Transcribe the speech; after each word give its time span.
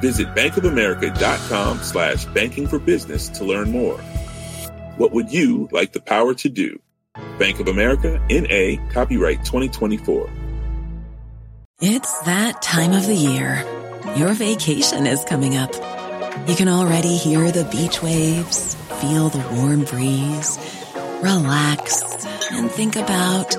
Visit 0.00 0.28
bankofamerica.com 0.34 1.78
slash 1.82 2.24
banking 2.26 2.66
for 2.66 2.78
business 2.78 3.28
to 3.30 3.44
learn 3.44 3.70
more. 3.70 3.98
What 4.96 5.12
would 5.12 5.32
you 5.32 5.68
like 5.72 5.92
the 5.92 6.00
power 6.00 6.34
to 6.34 6.48
do? 6.48 6.80
Bank 7.38 7.60
of 7.60 7.68
America, 7.68 8.20
N.A., 8.30 8.78
copyright 8.90 9.44
2024. 9.44 10.30
It's 11.80 12.20
that 12.20 12.62
time 12.62 12.92
of 12.92 13.06
the 13.06 13.14
year. 13.14 13.64
Your 14.16 14.32
vacation 14.32 15.06
is 15.06 15.24
coming 15.24 15.56
up. 15.56 15.74
You 16.48 16.54
can 16.54 16.68
already 16.68 17.16
hear 17.16 17.50
the 17.50 17.64
beach 17.64 18.02
waves, 18.02 18.74
feel 19.00 19.28
the 19.28 19.46
warm 19.56 19.84
breeze, 19.84 20.58
relax, 21.22 22.02
and 22.52 22.70
think 22.70 22.96
about 22.96 23.56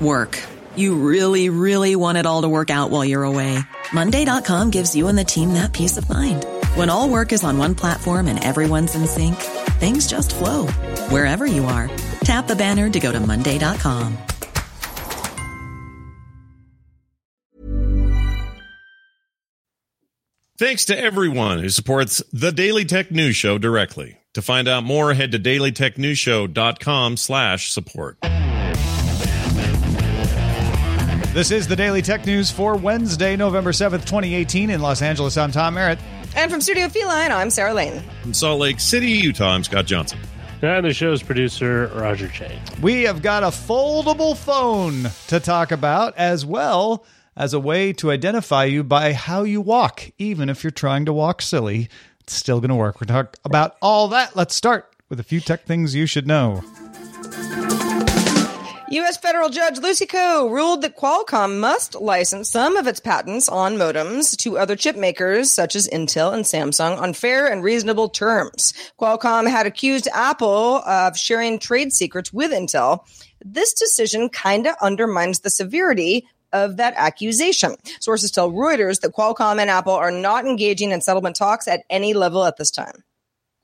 work. 0.00 0.38
You 0.76 0.94
really, 0.96 1.48
really 1.48 1.96
want 1.96 2.18
it 2.18 2.26
all 2.26 2.42
to 2.42 2.48
work 2.48 2.70
out 2.70 2.90
while 2.90 3.04
you're 3.04 3.24
away. 3.24 3.58
Monday.com 3.92 4.70
gives 4.70 4.94
you 4.94 5.08
and 5.08 5.18
the 5.18 5.24
team 5.24 5.54
that 5.54 5.72
peace 5.72 5.96
of 5.96 6.08
mind. 6.08 6.44
When 6.74 6.90
all 6.90 7.08
work 7.08 7.32
is 7.32 7.42
on 7.42 7.56
one 7.56 7.74
platform 7.74 8.28
and 8.28 8.42
everyone's 8.42 8.94
in 8.94 9.06
sync, 9.06 9.36
things 9.80 10.06
just 10.06 10.34
flow 10.34 10.66
wherever 11.08 11.46
you 11.46 11.64
are. 11.64 11.88
Tap 12.20 12.46
the 12.46 12.56
banner 12.56 12.90
to 12.90 13.00
go 13.00 13.10
to 13.10 13.18
Monday.com. 13.18 14.18
Thanks 20.60 20.84
to 20.84 20.98
everyone 20.98 21.60
who 21.60 21.70
supports 21.70 22.22
the 22.34 22.52
Daily 22.52 22.84
Tech 22.84 23.10
News 23.10 23.34
Show 23.34 23.56
directly. 23.56 24.18
To 24.34 24.42
find 24.42 24.68
out 24.68 24.84
more, 24.84 25.14
head 25.14 25.32
to 25.32 25.38
dailytechnewsshow.com 25.38 27.16
slash 27.16 27.72
support. 27.72 28.18
This 31.32 31.52
is 31.52 31.68
the 31.68 31.76
Daily 31.76 32.02
Tech 32.02 32.26
News 32.26 32.50
for 32.50 32.74
Wednesday, 32.74 33.36
November 33.36 33.70
7th, 33.70 34.04
2018. 34.04 34.68
In 34.68 34.80
Los 34.80 35.00
Angeles, 35.00 35.36
I'm 35.36 35.52
Tom 35.52 35.74
Merritt. 35.74 36.00
And 36.34 36.50
from 36.50 36.60
Studio 36.60 36.88
Feline, 36.88 37.30
I'm 37.30 37.50
Sarah 37.50 37.72
Lane. 37.72 38.02
From 38.22 38.34
Salt 38.34 38.58
Lake 38.58 38.80
City, 38.80 39.06
Utah, 39.06 39.50
I'm 39.50 39.62
Scott 39.62 39.86
Johnson. 39.86 40.18
And 40.60 40.84
the 40.84 40.92
show's 40.92 41.22
producer, 41.22 41.86
Roger 41.94 42.26
Chang. 42.26 42.60
We 42.82 43.02
have 43.02 43.22
got 43.22 43.44
a 43.44 43.46
foldable 43.46 44.36
phone 44.36 45.08
to 45.28 45.38
talk 45.38 45.70
about 45.70 46.16
as 46.16 46.44
well 46.44 47.06
as 47.36 47.54
a 47.54 47.60
way 47.60 47.92
to 47.92 48.10
identify 48.10 48.64
you 48.64 48.82
by 48.82 49.12
how 49.12 49.44
you 49.44 49.60
walk. 49.60 50.10
Even 50.18 50.48
if 50.48 50.64
you're 50.64 50.72
trying 50.72 51.04
to 51.04 51.12
walk 51.12 51.42
silly, 51.42 51.88
it's 52.18 52.34
still 52.34 52.58
going 52.58 52.70
to 52.70 52.74
work. 52.74 53.00
We're 53.00 53.06
talk 53.06 53.36
about 53.44 53.76
all 53.80 54.08
that. 54.08 54.34
Let's 54.34 54.56
start 54.56 54.92
with 55.08 55.20
a 55.20 55.24
few 55.24 55.38
tech 55.38 55.64
things 55.64 55.94
you 55.94 56.06
should 56.06 56.26
know. 56.26 56.64
U.S. 58.92 59.16
federal 59.18 59.50
judge 59.50 59.78
Lucy 59.78 60.04
Koh 60.04 60.48
ruled 60.50 60.82
that 60.82 60.96
Qualcomm 60.96 61.60
must 61.60 61.94
license 61.94 62.50
some 62.50 62.76
of 62.76 62.88
its 62.88 62.98
patents 62.98 63.48
on 63.48 63.76
modems 63.76 64.36
to 64.38 64.58
other 64.58 64.74
chip 64.74 64.96
makers 64.96 65.48
such 65.52 65.76
as 65.76 65.86
Intel 65.86 66.34
and 66.34 66.44
Samsung 66.44 67.00
on 67.00 67.12
fair 67.12 67.46
and 67.46 67.62
reasonable 67.62 68.08
terms. 68.08 68.74
Qualcomm 69.00 69.48
had 69.48 69.64
accused 69.64 70.08
Apple 70.12 70.78
of 70.78 71.16
sharing 71.16 71.60
trade 71.60 71.92
secrets 71.92 72.32
with 72.32 72.50
Intel. 72.50 73.06
This 73.44 73.74
decision 73.74 74.28
kind 74.28 74.66
of 74.66 74.74
undermines 74.82 75.38
the 75.38 75.50
severity 75.50 76.26
of 76.52 76.76
that 76.78 76.94
accusation. 76.96 77.76
Sources 78.00 78.32
tell 78.32 78.50
Reuters 78.50 79.02
that 79.02 79.12
Qualcomm 79.12 79.60
and 79.60 79.70
Apple 79.70 79.92
are 79.92 80.10
not 80.10 80.46
engaging 80.46 80.90
in 80.90 81.00
settlement 81.00 81.36
talks 81.36 81.68
at 81.68 81.84
any 81.90 82.12
level 82.12 82.44
at 82.44 82.56
this 82.56 82.72
time. 82.72 83.04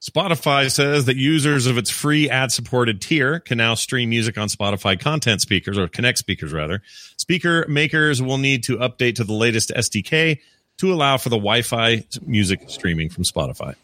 Spotify 0.09 0.71
says 0.71 1.06
that 1.06 1.17
users 1.17 1.67
of 1.67 1.77
its 1.78 1.91
free 1.91 2.31
ad 2.31 2.53
supported 2.53 3.00
tier 3.00 3.41
can 3.41 3.59
now 3.59 3.75
stream 3.75 4.11
music 4.11 4.39
on 4.39 4.47
Spotify 4.47 4.99
content 4.99 5.41
speakers 5.41 5.77
or 5.77 5.89
Connect 5.89 6.19
speakers 6.19 6.53
rather. 6.53 6.81
Speaker 7.17 7.67
makers 7.69 8.22
will 8.22 8.39
need 8.39 8.62
to 8.65 8.77
update 8.77 9.17
to 9.17 9.25
the 9.25 9.33
latest 9.33 9.71
SDK 9.71 10.39
to 10.78 10.93
allow 10.93 11.17
for 11.17 11.28
the 11.28 11.37
Wi-Fi 11.37 12.05
music 12.25 12.71
streaming 12.71 13.09
from 13.09 13.25
Spotify. 13.25 13.75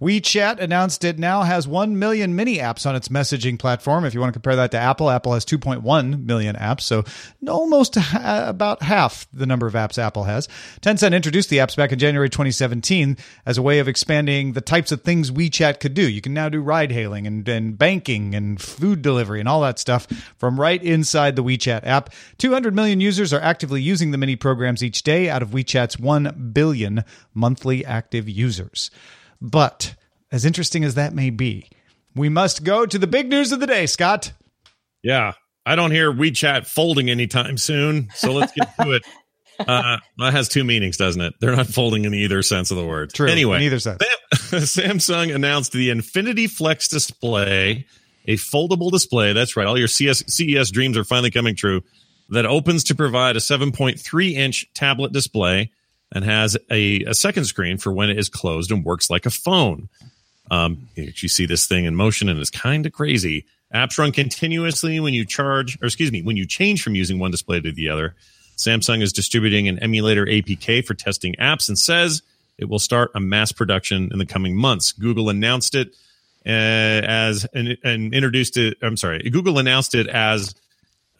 WeChat 0.00 0.58
announced 0.58 1.04
it 1.04 1.18
now 1.18 1.42
has 1.42 1.68
1 1.68 1.98
million 1.98 2.34
mini 2.34 2.58
apps 2.58 2.86
on 2.86 2.96
its 2.96 3.08
messaging 3.08 3.58
platform. 3.58 4.04
If 4.04 4.14
you 4.14 4.20
want 4.20 4.30
to 4.30 4.38
compare 4.38 4.56
that 4.56 4.70
to 4.72 4.78
Apple, 4.78 5.10
Apple 5.10 5.34
has 5.34 5.44
2.1 5.44 6.24
million 6.24 6.56
apps, 6.56 6.82
so 6.82 7.04
almost 7.48 7.94
ha- 7.96 8.44
about 8.48 8.82
half 8.82 9.26
the 9.32 9.46
number 9.46 9.66
of 9.66 9.74
apps 9.74 9.98
Apple 9.98 10.24
has. 10.24 10.48
Tencent 10.80 11.14
introduced 11.14 11.50
the 11.50 11.58
apps 11.58 11.76
back 11.76 11.92
in 11.92 11.98
January 11.98 12.30
2017 12.30 13.16
as 13.46 13.58
a 13.58 13.62
way 13.62 13.78
of 13.78 13.88
expanding 13.88 14.52
the 14.52 14.60
types 14.60 14.92
of 14.92 15.02
things 15.02 15.30
WeChat 15.30 15.80
could 15.80 15.94
do. 15.94 16.08
You 16.08 16.20
can 16.20 16.34
now 16.34 16.48
do 16.48 16.60
ride 16.60 16.92
hailing 16.92 17.26
and, 17.26 17.48
and 17.48 17.76
banking 17.76 18.34
and 18.34 18.60
food 18.60 19.02
delivery 19.02 19.40
and 19.40 19.48
all 19.48 19.60
that 19.62 19.78
stuff 19.78 20.06
from 20.38 20.58
right 20.58 20.82
inside 20.82 21.36
the 21.36 21.44
WeChat 21.44 21.84
app. 21.84 22.10
200 22.38 22.74
million 22.74 23.00
users 23.00 23.32
are 23.32 23.40
actively 23.40 23.82
using 23.82 24.10
the 24.10 24.18
mini 24.18 24.36
programs 24.36 24.82
each 24.82 25.02
day 25.02 25.28
out 25.28 25.42
of 25.42 25.50
WeChat's 25.50 25.98
1 25.98 26.50
billion 26.52 27.04
monthly 27.34 27.84
active 27.84 28.28
users. 28.28 28.90
But 29.40 29.94
as 30.30 30.44
interesting 30.44 30.84
as 30.84 30.94
that 30.94 31.14
may 31.14 31.30
be, 31.30 31.68
we 32.14 32.28
must 32.28 32.64
go 32.64 32.86
to 32.86 32.98
the 32.98 33.06
big 33.06 33.28
news 33.28 33.52
of 33.52 33.60
the 33.60 33.66
day, 33.66 33.86
Scott. 33.86 34.32
Yeah, 35.02 35.32
I 35.64 35.76
don't 35.76 35.90
hear 35.90 36.12
WeChat 36.12 36.66
folding 36.66 37.10
anytime 37.10 37.56
soon. 37.56 38.10
So 38.14 38.32
let's 38.32 38.52
get 38.52 38.68
to 38.80 38.92
it. 38.92 39.02
Uh, 39.68 39.98
that 40.16 40.32
has 40.32 40.48
two 40.48 40.64
meanings, 40.64 40.96
doesn't 40.96 41.20
it? 41.20 41.34
They're 41.38 41.54
not 41.54 41.66
folding 41.66 42.06
in 42.06 42.14
either 42.14 42.40
sense 42.40 42.70
of 42.70 42.78
the 42.78 42.86
word. 42.86 43.12
True. 43.12 43.28
Anyway, 43.28 43.58
in 43.58 43.64
either 43.64 43.78
sense. 43.78 44.02
Samsung 44.32 45.34
announced 45.34 45.72
the 45.72 45.90
Infinity 45.90 46.46
Flex 46.46 46.88
display, 46.88 47.84
a 48.26 48.36
foldable 48.36 48.90
display. 48.90 49.34
That's 49.34 49.58
right. 49.58 49.66
All 49.66 49.76
your 49.78 49.86
CS, 49.86 50.24
CES 50.28 50.70
dreams 50.70 50.96
are 50.96 51.04
finally 51.04 51.30
coming 51.30 51.56
true. 51.56 51.82
That 52.30 52.46
opens 52.46 52.84
to 52.84 52.94
provide 52.94 53.36
a 53.36 53.40
7.3 53.40 54.32
inch 54.32 54.66
tablet 54.72 55.12
display 55.12 55.72
and 56.12 56.24
has 56.24 56.56
a, 56.70 57.04
a 57.04 57.14
second 57.14 57.44
screen 57.44 57.78
for 57.78 57.92
when 57.92 58.10
it 58.10 58.18
is 58.18 58.28
closed 58.28 58.70
and 58.70 58.84
works 58.84 59.10
like 59.10 59.26
a 59.26 59.30
phone. 59.30 59.88
Um, 60.50 60.88
you 60.96 61.28
see 61.28 61.46
this 61.46 61.66
thing 61.66 61.84
in 61.84 61.94
motion 61.94 62.28
and 62.28 62.38
it's 62.40 62.50
kind 62.50 62.84
of 62.84 62.92
crazy. 62.92 63.46
Apps 63.72 63.98
run 63.98 64.10
continuously 64.10 64.98
when 64.98 65.14
you 65.14 65.24
charge, 65.24 65.78
or 65.80 65.86
excuse 65.86 66.10
me, 66.10 66.22
when 66.22 66.36
you 66.36 66.46
change 66.46 66.82
from 66.82 66.96
using 66.96 67.18
one 67.20 67.30
display 67.30 67.60
to 67.60 67.70
the 67.70 67.88
other. 67.88 68.16
Samsung 68.56 69.00
is 69.00 69.12
distributing 69.12 69.68
an 69.68 69.78
emulator 69.78 70.26
APK 70.26 70.84
for 70.84 70.94
testing 70.94 71.34
apps 71.34 71.68
and 71.68 71.78
says 71.78 72.22
it 72.58 72.68
will 72.68 72.80
start 72.80 73.12
a 73.14 73.20
mass 73.20 73.52
production 73.52 74.10
in 74.12 74.18
the 74.18 74.26
coming 74.26 74.56
months. 74.56 74.92
Google 74.92 75.30
announced 75.30 75.74
it 75.74 75.94
uh, 76.44 76.50
as 76.50 77.46
and, 77.54 77.78
and 77.84 78.12
introduced 78.12 78.56
it. 78.56 78.76
I'm 78.82 78.96
sorry, 78.96 79.20
Google 79.30 79.58
announced 79.58 79.94
it 79.94 80.08
as 80.08 80.54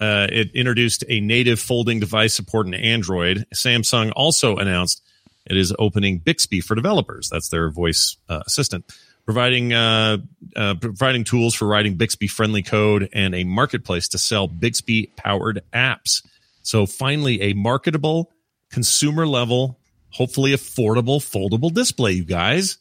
uh, 0.00 0.26
it 0.30 0.50
introduced 0.54 1.04
a 1.08 1.20
native 1.20 1.60
folding 1.60 2.00
device 2.00 2.34
support 2.34 2.66
in 2.66 2.74
Android. 2.74 3.46
Samsung 3.54 4.12
also 4.16 4.56
announced 4.56 5.02
it 5.46 5.56
is 5.56 5.74
opening 5.78 6.18
Bixby 6.18 6.60
for 6.60 6.74
developers. 6.74 7.28
That's 7.30 7.48
their 7.48 7.70
voice 7.70 8.16
uh, 8.28 8.42
assistant, 8.46 8.90
providing 9.24 9.72
uh, 9.72 10.18
uh 10.56 10.74
providing 10.80 11.24
tools 11.24 11.54
for 11.54 11.66
writing 11.66 11.96
Bixby 11.96 12.28
friendly 12.28 12.62
code 12.62 13.08
and 13.12 13.34
a 13.34 13.44
marketplace 13.44 14.08
to 14.08 14.18
sell 14.18 14.46
Bixby 14.48 15.12
powered 15.16 15.62
apps. 15.72 16.26
So 16.62 16.86
finally, 16.86 17.42
a 17.42 17.52
marketable, 17.52 18.30
consumer 18.70 19.26
level, 19.26 19.78
hopefully 20.10 20.52
affordable, 20.52 21.20
foldable 21.20 21.72
display. 21.72 22.12
You 22.12 22.24
guys. 22.24 22.78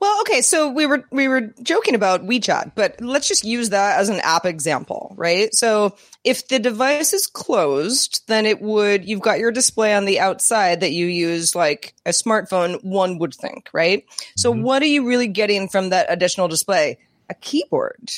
Well, 0.00 0.20
okay, 0.22 0.42
so 0.42 0.68
we 0.68 0.86
were 0.86 1.04
we 1.10 1.28
were 1.28 1.52
joking 1.62 1.94
about 1.94 2.26
WeChat, 2.26 2.72
but 2.74 3.00
let's 3.00 3.28
just 3.28 3.44
use 3.44 3.70
that 3.70 3.98
as 3.98 4.08
an 4.08 4.20
app 4.20 4.44
example, 4.44 5.14
right? 5.16 5.54
So 5.54 5.96
if 6.22 6.48
the 6.48 6.58
device 6.58 7.12
is 7.12 7.26
closed, 7.26 8.22
then 8.26 8.46
it 8.46 8.60
would 8.60 9.08
you've 9.08 9.20
got 9.20 9.38
your 9.38 9.52
display 9.52 9.94
on 9.94 10.04
the 10.04 10.20
outside 10.20 10.80
that 10.80 10.92
you 10.92 11.06
use 11.06 11.54
like 11.54 11.94
a 12.04 12.10
smartphone, 12.10 12.82
one 12.84 13.18
would 13.18 13.34
think, 13.34 13.68
right? 13.72 14.04
So 14.36 14.52
mm-hmm. 14.52 14.62
what 14.62 14.82
are 14.82 14.86
you 14.86 15.06
really 15.06 15.28
getting 15.28 15.68
from 15.68 15.90
that 15.90 16.06
additional 16.08 16.48
display? 16.48 16.98
A 17.30 17.34
keyboard. 17.34 18.10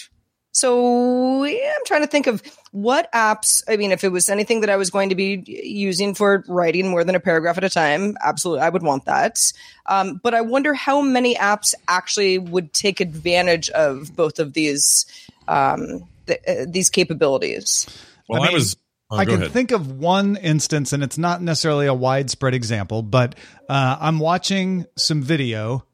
So 0.57 1.45
yeah, 1.45 1.71
I'm 1.77 1.85
trying 1.85 2.01
to 2.01 2.07
think 2.07 2.27
of 2.27 2.43
what 2.73 3.13
apps. 3.13 3.63
I 3.69 3.77
mean, 3.77 3.93
if 3.93 4.05
it 4.05 4.09
was 4.09 4.31
anything 4.31 4.63
that 4.63 4.71
I 4.71 4.77
was 4.77 4.89
going 4.89 5.11
to 5.11 5.15
be 5.15 5.43
using 5.47 6.15
for 6.15 6.45
writing 6.49 6.89
more 6.89 7.05
than 7.05 7.15
a 7.15 7.21
paragraph 7.21 7.59
at 7.59 7.65
a 7.65 7.69
time, 7.69 8.17
absolutely, 8.25 8.63
I 8.63 8.71
would 8.71 8.83
want 8.83 9.05
that. 9.05 9.39
Um, 9.85 10.19
but 10.23 10.33
I 10.33 10.41
wonder 10.41 10.73
how 10.73 11.03
many 11.03 11.35
apps 11.35 11.75
actually 11.89 12.39
would 12.39 12.73
take 12.73 13.01
advantage 13.03 13.69
of 13.69 14.17
both 14.17 14.39
of 14.39 14.55
these 14.55 15.05
um, 15.47 16.09
th- 16.27 16.41
uh, 16.49 16.65
these 16.67 16.89
capabilities. 16.89 17.87
Well, 18.27 18.41
I, 18.41 18.47
mean, 18.47 18.53
I 18.53 18.55
was 18.55 18.77
Oh, 19.11 19.19
I 19.19 19.25
can 19.27 19.35
ahead. 19.35 19.53
think 19.53 19.73
of 19.73 19.93
one 19.93 20.37
instance, 20.37 20.93
and 20.95 21.05
it's 21.05 21.19
not 21.19 21.41
necessarily 21.41 21.87
a 21.87 21.95
widespread 21.95 22.55
example, 22.55 23.03
but 23.03 23.37
uh, 23.69 23.99
I'm 24.01 24.19
watching 24.19 24.87
some 24.97 25.23
video, 25.23 25.85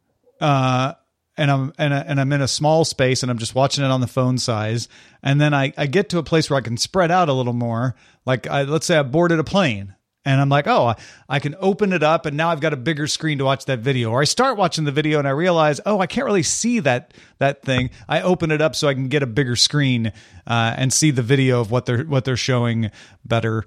uh, 0.41 0.95
and 1.37 1.51
I'm 1.51 1.73
and, 1.79 1.95
I, 1.95 1.99
and 2.01 2.21
I'm 2.21 2.33
in 2.33 2.41
a 2.41 2.49
small 2.49 2.85
space, 2.85 3.23
and 3.23 3.31
I'm 3.31 3.39
just 3.39 3.55
watching 3.55 3.85
it 3.85 3.91
on 3.91 4.01
the 4.01 4.07
phone 4.07 4.39
size, 4.39 4.89
and 5.23 5.41
then 5.41 5.55
I, 5.55 5.73
I 5.77 5.87
get 5.87 6.11
to 6.11 6.19
a 6.19 6.23
place 6.23 6.51
where 6.51 6.59
I 6.59 6.63
can 6.63 6.77
spread 6.77 7.11
out 7.11 7.29
a 7.29 7.33
little 7.33 7.53
more. 7.53 7.95
Like 8.27 8.47
I, 8.47 8.63
let's 8.63 8.87
say 8.87 8.97
I 8.97 9.03
boarded 9.03 9.39
a 9.39 9.45
plane, 9.45 9.95
and 10.25 10.41
I'm 10.41 10.49
like, 10.49 10.67
oh, 10.67 10.95
I, 11.29 11.41
can 11.41 11.57
open 11.59 11.93
it 11.93 12.03
up, 12.03 12.27
and 12.27 12.37
now 12.37 12.51
I've 12.51 12.61
got 12.61 12.73
a 12.73 12.77
bigger 12.77 13.07
screen 13.07 13.39
to 13.39 13.45
watch 13.45 13.65
that 13.65 13.81
video. 13.81 14.11
Or 14.11 14.21
I 14.21 14.25
start 14.25 14.57
watching 14.57 14.85
the 14.85 14.93
video, 14.93 15.19
and 15.19 15.27
I 15.27 15.33
realize, 15.33 15.81
oh, 15.87 15.99
I 16.01 16.07
can't 16.07 16.27
really 16.27 16.43
see 16.43 16.81
that 16.81 17.15
that 17.39 17.63
thing. 17.63 17.91
I 18.09 18.21
open 18.23 18.51
it 18.51 18.61
up 18.61 18.77
so 18.77 18.89
I 18.89 18.95
can 18.95 19.09
get 19.09 19.23
a 19.23 19.27
bigger 19.27 19.57
screen 19.57 20.13
uh, 20.47 20.75
and 20.77 20.93
see 20.93 21.11
the 21.11 21.23
video 21.23 21.61
of 21.61 21.71
what 21.71 21.87
they're 21.87 22.05
what 22.05 22.25
they're 22.25 22.37
showing 22.37 22.91
better. 23.25 23.65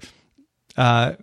Uh, 0.76 1.14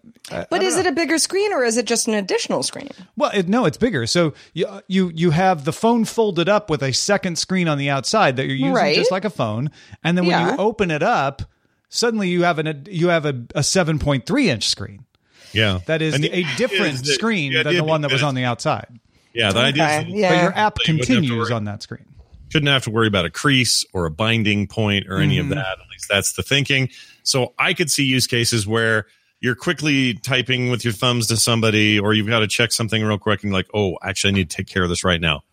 But 0.50 0.64
is 0.64 0.78
it 0.78 0.86
a 0.88 0.92
bigger 0.92 1.18
screen 1.20 1.54
or 1.54 1.64
is 1.64 1.78
it 1.78 1.86
just 1.86 2.08
an 2.08 2.14
additional 2.14 2.64
screen? 2.64 2.90
well, 3.18 3.32
it, 3.34 3.48
no, 3.48 3.66
it's 3.66 3.78
bigger. 3.78 4.08
So 4.08 4.34
you 4.54 4.68
you 4.88 5.12
you 5.14 5.32
have 5.32 5.66
the 5.66 5.74
phone 5.74 6.06
folded 6.06 6.50
up 6.50 6.70
with 6.70 6.82
a 6.82 6.92
second 6.94 7.38
screen 7.38 7.68
on 7.68 7.78
the 7.78 7.90
outside 7.90 8.38
that 8.38 8.46
you're 8.48 8.56
using 8.56 8.74
Right. 8.74 8.96
just 8.96 9.12
like 9.12 9.26
a 9.26 9.30
phone, 9.30 9.70
and 10.04 10.18
then 10.18 10.26
when 10.26 10.32
Yeah. 10.40 10.52
you 10.54 10.58
open 10.58 10.90
it 10.92 11.04
up, 11.04 11.44
suddenly 11.90 12.30
you 12.30 12.44
have 12.44 12.58
an 12.60 12.88
you 12.90 13.10
have 13.10 13.26
a, 13.26 13.36
a 13.54 13.62
7.3 13.64 14.46
inch 14.48 14.68
screen. 14.68 15.06
Yeah, 15.52 15.80
That 15.86 16.02
is 16.02 16.18
the 16.20 16.32
a 16.34 16.44
different 16.58 16.94
is 16.96 17.02
that- 17.04 17.14
screen 17.14 17.54
the 17.54 17.64
than 17.64 17.76
the 17.76 17.84
one 17.84 18.02
that 18.02 18.12
was 18.12 18.24
on 18.24 18.34
the 18.34 18.44
outside. 18.44 18.88
Yeah, 19.36 19.52
the 19.52 19.60
idea 19.60 19.84
is 19.84 19.92
Okay, 20.04 20.12
that 20.12 20.18
yeah. 20.18 20.30
But 20.30 20.42
your 20.42 20.54
app 20.56 20.78
You 20.88 20.94
wouldn't 20.94 21.00
have 21.00 21.08
to 21.08 21.14
continues 21.14 21.50
worry. 21.50 21.54
on 21.56 21.64
that 21.66 21.84
screen. 21.84 22.06
shouldn't 22.50 22.70
have 22.72 22.84
to 22.86 22.92
worry 22.92 23.08
about 23.08 23.26
a 23.26 23.30
crease 23.32 23.84
or 23.94 24.06
a 24.06 24.12
binding 24.12 24.68
point 24.68 25.06
or 25.10 25.18
any 25.18 25.38
Mm-hmm. 25.38 25.52
of 25.52 25.58
that. 25.58 25.68
At 25.80 25.90
least 25.92 26.08
that's 26.10 26.34
the 26.34 26.44
thinking. 26.44 26.90
So 27.24 27.54
I 27.60 27.74
could 27.74 27.90
see 27.92 28.04
use 28.04 28.26
cases 28.28 28.66
where 28.68 29.06
you're 29.44 29.56
quickly 29.56 30.14
typing 30.14 30.70
with 30.70 30.86
your 30.86 30.94
thumbs 30.94 31.28
to 31.28 31.36
somebody, 31.36 32.00
or 32.00 32.14
you've 32.14 32.28
got 32.28 32.40
to 32.40 32.48
check 32.48 32.72
something 32.72 33.04
real 33.04 33.20
quick, 33.20 33.44
and 33.44 33.52
you're 33.52 33.60
like, 33.60 33.68
oh, 33.74 33.98
actually, 34.02 34.30
I 34.30 34.34
need 34.36 34.50
to 34.50 34.56
take 34.56 34.68
care 34.68 34.84
of 34.84 34.90
this 34.90 35.04
right 35.04 35.20
now. 35.20 35.44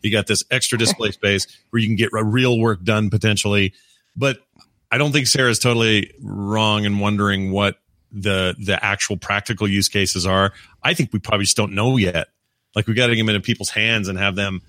You 0.00 0.10
got 0.10 0.26
this 0.26 0.44
extra 0.50 0.78
display 0.78 1.10
space 1.12 1.46
where 1.68 1.78
you 1.78 1.86
can 1.86 1.96
get 1.96 2.08
real 2.10 2.58
work 2.58 2.82
done 2.82 3.10
potentially. 3.10 3.74
But 4.16 4.38
I 4.90 4.96
don't 4.96 5.12
think 5.12 5.26
Sarah's 5.26 5.58
totally 5.58 6.14
wrong 6.22 6.84
in 6.86 7.00
wondering 7.00 7.52
what 7.52 7.76
the 8.10 8.56
the 8.58 8.82
actual 8.82 9.18
practical 9.18 9.68
use 9.68 9.90
cases 9.90 10.24
are. 10.24 10.54
I 10.82 10.94
think 10.94 11.12
we 11.12 11.18
probably 11.18 11.44
just 11.44 11.56
don't 11.56 11.74
know 11.74 11.98
yet. 11.98 12.28
Like 12.74 12.86
we 12.86 12.94
got 12.94 13.08
to 13.08 13.14
get 13.14 13.20
them 13.20 13.28
into 13.28 13.42
people's 13.42 13.70
hands 13.70 14.08
and 14.08 14.18
have 14.18 14.36
them 14.36 14.62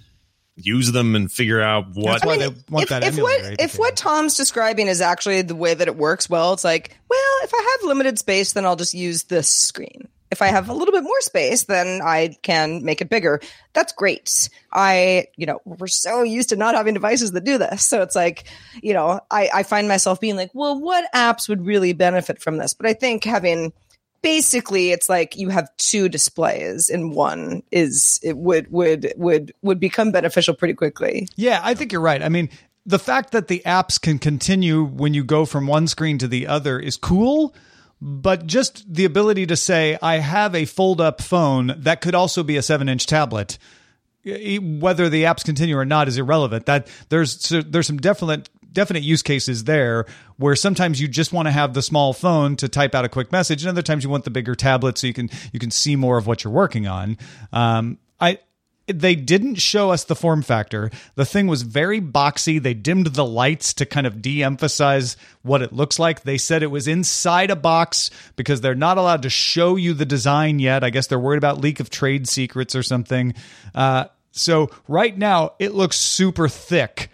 use 0.65 0.91
them 0.91 1.15
and 1.15 1.31
figure 1.31 1.61
out 1.61 1.87
what 1.93 2.05
That's 2.05 2.25
why 2.25 2.37
they 2.37 2.47
want 2.69 2.83
if, 2.83 2.89
that 2.89 3.03
if 3.03 3.13
emulator 3.13 3.43
what 3.43 3.53
APK. 3.53 3.63
if 3.63 3.79
what 3.79 3.95
Tom's 3.95 4.35
describing 4.35 4.87
is 4.87 5.01
actually 5.01 5.41
the 5.41 5.55
way 5.55 5.73
that 5.73 5.87
it 5.87 5.95
works, 5.95 6.29
well, 6.29 6.53
it's 6.53 6.63
like, 6.63 6.97
well, 7.09 7.19
if 7.43 7.53
I 7.53 7.77
have 7.77 7.87
limited 7.87 8.19
space, 8.19 8.53
then 8.53 8.65
I'll 8.65 8.75
just 8.75 8.93
use 8.93 9.23
this 9.23 9.49
screen. 9.49 10.07
If 10.31 10.43
I 10.43 10.47
have 10.47 10.69
a 10.69 10.73
little 10.73 10.91
bit 10.91 11.03
more 11.03 11.21
space, 11.21 11.63
then 11.63 12.01
I 12.03 12.37
can 12.43 12.85
make 12.85 13.01
it 13.01 13.09
bigger. 13.09 13.41
That's 13.73 13.93
great. 13.93 14.49
I, 14.71 15.25
you 15.35 15.47
know, 15.47 15.59
we're 15.65 15.87
so 15.87 16.21
used 16.21 16.49
to 16.49 16.55
not 16.55 16.75
having 16.75 16.93
devices 16.93 17.31
that 17.31 17.43
do 17.43 17.57
this. 17.57 17.85
So 17.87 18.03
it's 18.03 18.15
like, 18.15 18.43
you 18.83 18.93
know, 18.93 19.21
I, 19.31 19.49
I 19.51 19.63
find 19.63 19.87
myself 19.87 20.19
being 20.19 20.35
like, 20.35 20.51
well, 20.53 20.79
what 20.79 21.11
apps 21.15 21.49
would 21.49 21.65
really 21.65 21.93
benefit 21.93 22.41
from 22.41 22.57
this? 22.57 22.75
But 22.75 22.85
I 22.85 22.93
think 22.93 23.23
having 23.23 23.73
basically 24.21 24.91
it's 24.91 25.09
like 25.09 25.35
you 25.35 25.49
have 25.49 25.69
two 25.77 26.09
displays 26.09 26.89
and 26.89 27.13
one 27.13 27.63
is 27.71 28.19
it 28.23 28.37
would 28.37 28.71
would 28.71 29.13
would 29.15 29.53
would 29.61 29.79
become 29.79 30.11
beneficial 30.11 30.53
pretty 30.53 30.73
quickly. 30.73 31.27
Yeah, 31.35 31.59
I 31.63 31.73
think 31.73 31.91
you're 31.91 32.01
right. 32.01 32.21
I 32.21 32.29
mean, 32.29 32.49
the 32.85 32.99
fact 32.99 33.31
that 33.31 33.47
the 33.47 33.61
apps 33.65 34.01
can 34.01 34.19
continue 34.19 34.83
when 34.83 35.13
you 35.13 35.23
go 35.23 35.45
from 35.45 35.67
one 35.67 35.87
screen 35.87 36.17
to 36.19 36.27
the 36.27 36.47
other 36.47 36.79
is 36.79 36.97
cool, 36.97 37.53
but 38.01 38.45
just 38.45 38.91
the 38.91 39.05
ability 39.05 39.45
to 39.47 39.55
say, 39.55 39.97
I 40.01 40.17
have 40.17 40.55
a 40.55 40.65
fold 40.65 41.01
up 41.01 41.21
phone 41.21 41.73
that 41.77 42.01
could 42.01 42.15
also 42.15 42.43
be 42.43 42.57
a 42.57 42.61
seven 42.61 42.89
inch 42.89 43.05
tablet. 43.05 43.57
Whether 44.25 45.09
the 45.09 45.23
apps 45.23 45.45
continue 45.45 45.77
or 45.77 45.85
not 45.85 46.07
is 46.07 46.17
irrelevant. 46.17 46.65
That 46.65 46.87
there's 47.07 47.49
there's 47.49 47.87
some 47.87 47.97
definite 47.97 48.49
definite 48.71 49.03
use 49.03 49.21
cases 49.21 49.63
there 49.65 50.05
where 50.37 50.55
sometimes 50.55 51.01
you 51.01 51.07
just 51.07 51.33
want 51.33 51.47
to 51.47 51.51
have 51.51 51.73
the 51.73 51.81
small 51.81 52.13
phone 52.13 52.55
to 52.57 52.67
type 52.67 52.95
out 52.95 53.05
a 53.05 53.09
quick 53.09 53.31
message, 53.31 53.63
and 53.63 53.69
other 53.69 53.81
times 53.81 54.03
you 54.03 54.09
want 54.09 54.23
the 54.23 54.31
bigger 54.31 54.55
tablet 54.55 54.97
so 54.97 55.07
you 55.07 55.13
can 55.13 55.29
you 55.51 55.59
can 55.59 55.71
see 55.71 55.95
more 55.95 56.17
of 56.17 56.27
what 56.27 56.43
you're 56.43 56.53
working 56.53 56.87
on. 56.87 57.17
Um, 57.51 57.97
I 58.19 58.39
they 58.87 59.15
didn't 59.15 59.55
show 59.55 59.91
us 59.91 60.03
the 60.03 60.15
form 60.15 60.41
factor. 60.41 60.89
The 61.15 61.25
thing 61.25 61.47
was 61.47 61.61
very 61.61 62.01
boxy. 62.01 62.61
They 62.61 62.73
dimmed 62.73 63.07
the 63.07 63.25
lights 63.25 63.73
to 63.75 63.85
kind 63.85 64.07
of 64.07 64.21
de 64.21 64.43
emphasize 64.43 65.15
what 65.43 65.61
it 65.61 65.73
looks 65.73 65.99
like. 65.99 66.23
They 66.23 66.37
said 66.37 66.63
it 66.63 66.71
was 66.71 66.87
inside 66.87 67.51
a 67.51 67.55
box 67.55 68.09
because 68.35 68.61
they're 68.61 68.75
not 68.75 68.97
allowed 68.97 69.23
to 69.23 69.29
show 69.29 69.75
you 69.75 69.93
the 69.93 70.05
design 70.05 70.59
yet. 70.59 70.83
I 70.83 70.89
guess 70.89 71.07
they're 71.07 71.19
worried 71.19 71.37
about 71.37 71.61
leak 71.61 71.79
of 71.79 71.89
trade 71.89 72.27
secrets 72.27 72.75
or 72.75 72.83
something. 72.83 73.33
Uh, 73.75 74.05
so 74.31 74.69
right 74.87 75.15
now, 75.15 75.53
it 75.59 75.73
looks 75.73 75.97
super 75.97 76.47
thick. 76.47 77.09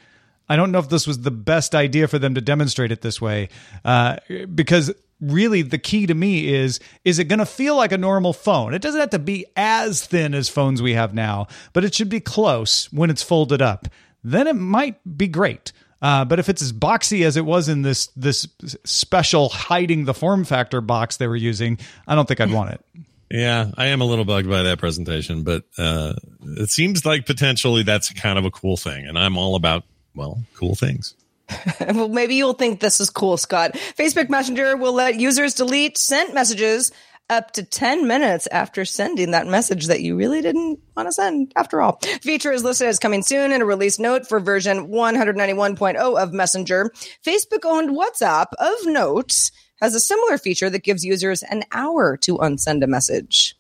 I 0.48 0.56
don't 0.56 0.72
know 0.72 0.80
if 0.80 0.90
this 0.90 1.08
was 1.08 1.20
the 1.20 1.32
best 1.32 1.74
idea 1.74 2.08
for 2.08 2.20
them 2.20 2.36
to 2.36 2.42
demonstrate 2.42 2.92
it 2.92 3.02
this 3.02 3.22
way, 3.22 3.50
uh, 3.84 4.18
because 4.54 4.94
really 5.22 5.62
the 5.62 5.78
key 5.78 6.06
to 6.06 6.14
me 6.14 6.54
is 6.54 6.80
is 7.04 7.20
it 7.20 7.26
going 7.26 7.40
to 7.40 7.46
feel 7.46 7.76
like 7.76 7.92
a 7.92 7.98
normal 7.98 8.34
phone? 8.34 8.74
It 8.74 8.82
doesn't 8.82 9.00
have 9.00 9.10
to 9.12 9.20
be 9.20 9.46
as 9.56 10.06
thin 10.06 10.34
as 10.34 10.50
phones 10.50 10.82
we 10.82 10.94
have 10.94 11.14
now, 11.14 11.48
but 11.74 11.84
it 11.84 11.96
should 11.96 12.10
be 12.10 12.20
close 12.20 12.92
when 12.92 13.10
it's 13.10 13.24
folded 13.24 13.62
up. 13.62 13.88
Then 14.24 14.48
it 14.48 14.56
might 14.56 15.00
be 15.18 15.28
great. 15.28 15.72
Uh, 16.02 16.26
but 16.26 16.40
if 16.40 16.50
it's 16.50 16.62
as 16.62 16.74
boxy 16.74 17.26
as 17.26 17.38
it 17.38 17.46
was 17.46 17.70
in 17.70 17.82
this 17.82 18.08
this 18.16 18.48
special 18.84 19.50
hiding 19.50 20.06
the 20.06 20.14
form 20.14 20.44
factor 20.44 20.82
box 20.82 21.18
they 21.18 21.28
were 21.28 21.36
using, 21.36 21.80
I 22.08 22.16
don't 22.16 22.28
think 22.28 22.42
I'd 22.42 22.52
want 22.52 22.72
it. 22.72 22.86
Yeah, 23.32 23.72
I 23.76 23.88
am 23.88 24.02
a 24.02 24.06
little 24.06 24.24
bugged 24.24 24.48
by 24.48 24.62
that 24.62 24.78
presentation, 24.78 25.42
but 25.42 25.64
uh, 25.80 26.14
it 26.44 26.70
seems 26.70 27.08
like 27.08 27.26
potentially 27.26 27.82
that's 27.82 28.14
kind 28.14 28.38
of 28.38 28.46
a 28.46 28.52
cool 28.52 28.78
thing, 28.78 29.08
and 29.08 29.18
I'm 29.18 29.36
all 29.36 29.56
about 29.56 29.84
well, 30.16 30.42
cool 30.56 30.76
things. 30.76 31.16
well, 31.94 32.10
maybe 32.10 32.36
you'll 32.36 32.54
think 32.54 32.80
this 32.80 33.00
is 33.00 33.10
cool, 33.10 33.38
Scott. 33.38 33.74
Facebook 33.98 34.30
Messenger 34.30 34.78
will 34.78 34.94
let 34.94 35.20
users 35.20 35.54
delete 35.54 35.98
sent 35.98 36.34
messages 36.34 36.92
up 37.30 37.52
to 37.52 37.64
10 37.64 38.08
minutes 38.08 38.48
after 38.52 38.86
sending 38.86 39.32
that 39.32 39.48
message 39.48 39.88
that 39.88 40.02
you 40.02 40.16
really 40.16 40.42
didn't 40.42 40.80
want 40.96 41.08
to 41.08 41.12
send 41.12 41.52
after 41.56 41.82
all. 41.82 42.00
Feature 42.22 42.52
is 42.52 42.64
listed 42.64 42.88
as 42.88 43.00
coming 43.00 43.24
soon 43.24 43.52
in 43.52 43.62
a 43.62 43.66
release 43.66 43.98
note 43.98 44.28
for 44.28 44.40
version 44.40 44.88
191.0 44.90 46.22
of 46.22 46.34
Messenger. 46.34 46.92
Facebook 47.26 47.66
owned 47.66 47.90
WhatsApp 47.90 48.48
of 48.60 48.76
note 48.86 49.52
has 49.82 49.96
a 49.96 50.00
similar 50.00 50.38
feature 50.38 50.70
that 50.70 50.84
gives 50.84 51.04
users 51.04 51.44
an 51.44 51.64
hour 51.72 52.16
to 52.18 52.38
unsend 52.38 52.84
a 52.84 52.88
message. 52.88 53.56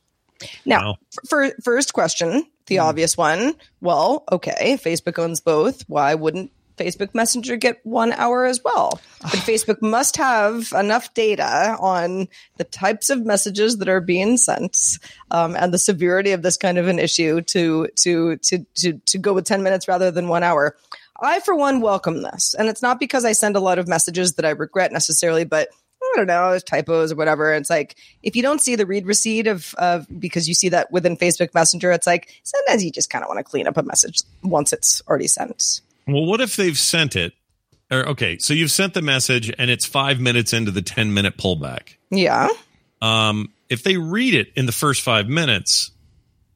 Now, 0.65 0.79
Wow. 0.79 0.95
for 1.27 1.51
first 1.63 1.93
question, 1.93 2.45
the 2.67 2.77
hmm. 2.77 2.83
obvious 2.83 3.17
one. 3.17 3.55
Well, 3.81 4.23
okay, 4.31 4.77
Facebook 4.81 5.17
owns 5.17 5.39
both. 5.39 5.83
Why 5.87 6.15
wouldn't 6.15 6.51
Facebook 6.77 7.13
Messenger 7.13 7.57
get 7.57 7.85
one 7.85 8.11
hour 8.13 8.45
as 8.45 8.63
well? 8.63 8.99
But 9.21 9.31
Facebook 9.31 9.81
must 9.81 10.17
have 10.17 10.71
enough 10.73 11.13
data 11.13 11.77
on 11.79 12.27
the 12.57 12.63
types 12.63 13.09
of 13.09 13.25
messages 13.25 13.77
that 13.77 13.89
are 13.89 14.01
being 14.01 14.37
sent 14.37 14.99
um, 15.31 15.55
and 15.55 15.73
the 15.73 15.77
severity 15.77 16.31
of 16.31 16.41
this 16.41 16.57
kind 16.57 16.77
of 16.77 16.87
an 16.87 16.99
issue 16.99 17.41
to 17.41 17.87
to 17.95 18.37
to 18.37 18.65
to 18.75 18.93
to 18.93 19.17
go 19.17 19.33
with 19.33 19.45
ten 19.45 19.63
minutes 19.63 19.87
rather 19.87 20.11
than 20.11 20.27
one 20.27 20.43
hour. 20.43 20.75
I, 21.21 21.39
for 21.39 21.55
one, 21.55 21.79
welcome 21.79 22.23
this, 22.23 22.55
and 22.57 22.67
it's 22.67 22.81
not 22.81 22.99
because 22.99 23.23
I 23.23 23.31
send 23.31 23.55
a 23.55 23.61
lot 23.61 23.79
of 23.79 23.87
messages 23.87 24.33
that 24.33 24.45
I 24.45 24.49
regret 24.49 24.91
necessarily, 24.91 25.45
but 25.45 25.69
I 26.15 26.17
don't 26.17 26.27
know, 26.27 26.49
there's 26.51 26.63
typos 26.63 27.11
or 27.11 27.15
whatever. 27.15 27.53
It's 27.53 27.69
like 27.69 27.95
if 28.23 28.35
you 28.35 28.41
don't 28.41 28.61
see 28.61 28.75
the 28.75 28.85
read 28.85 29.05
receipt 29.05 29.47
of 29.47 29.73
of 29.75 30.07
because 30.19 30.47
you 30.47 30.53
see 30.53 30.69
that 30.69 30.91
within 30.91 31.17
Facebook 31.17 31.53
Messenger, 31.53 31.91
it's 31.91 32.07
like 32.07 32.39
sometimes 32.43 32.83
you 32.83 32.91
just 32.91 33.09
kind 33.09 33.23
of 33.23 33.29
want 33.29 33.39
to 33.39 33.43
clean 33.43 33.67
up 33.67 33.77
a 33.77 33.83
message 33.83 34.21
once 34.43 34.73
it's 34.73 35.01
already 35.07 35.27
sent. 35.27 35.81
Well, 36.07 36.25
what 36.25 36.41
if 36.41 36.55
they've 36.55 36.77
sent 36.77 37.15
it? 37.15 37.33
Or 37.91 38.09
okay, 38.09 38.37
so 38.39 38.53
you've 38.53 38.71
sent 38.71 38.93
the 38.93 39.01
message, 39.01 39.51
and 39.57 39.69
it's 39.69 39.85
five 39.85 40.19
minutes 40.19 40.53
into 40.53 40.71
the 40.71 40.81
ten 40.81 41.13
minute 41.13 41.37
pullback. 41.37 41.95
Yeah. 42.09 42.49
Um, 43.01 43.51
if 43.69 43.83
they 43.83 43.97
read 43.97 44.33
it 44.33 44.51
in 44.55 44.65
the 44.65 44.71
first 44.71 45.01
five 45.03 45.27
minutes, 45.27 45.91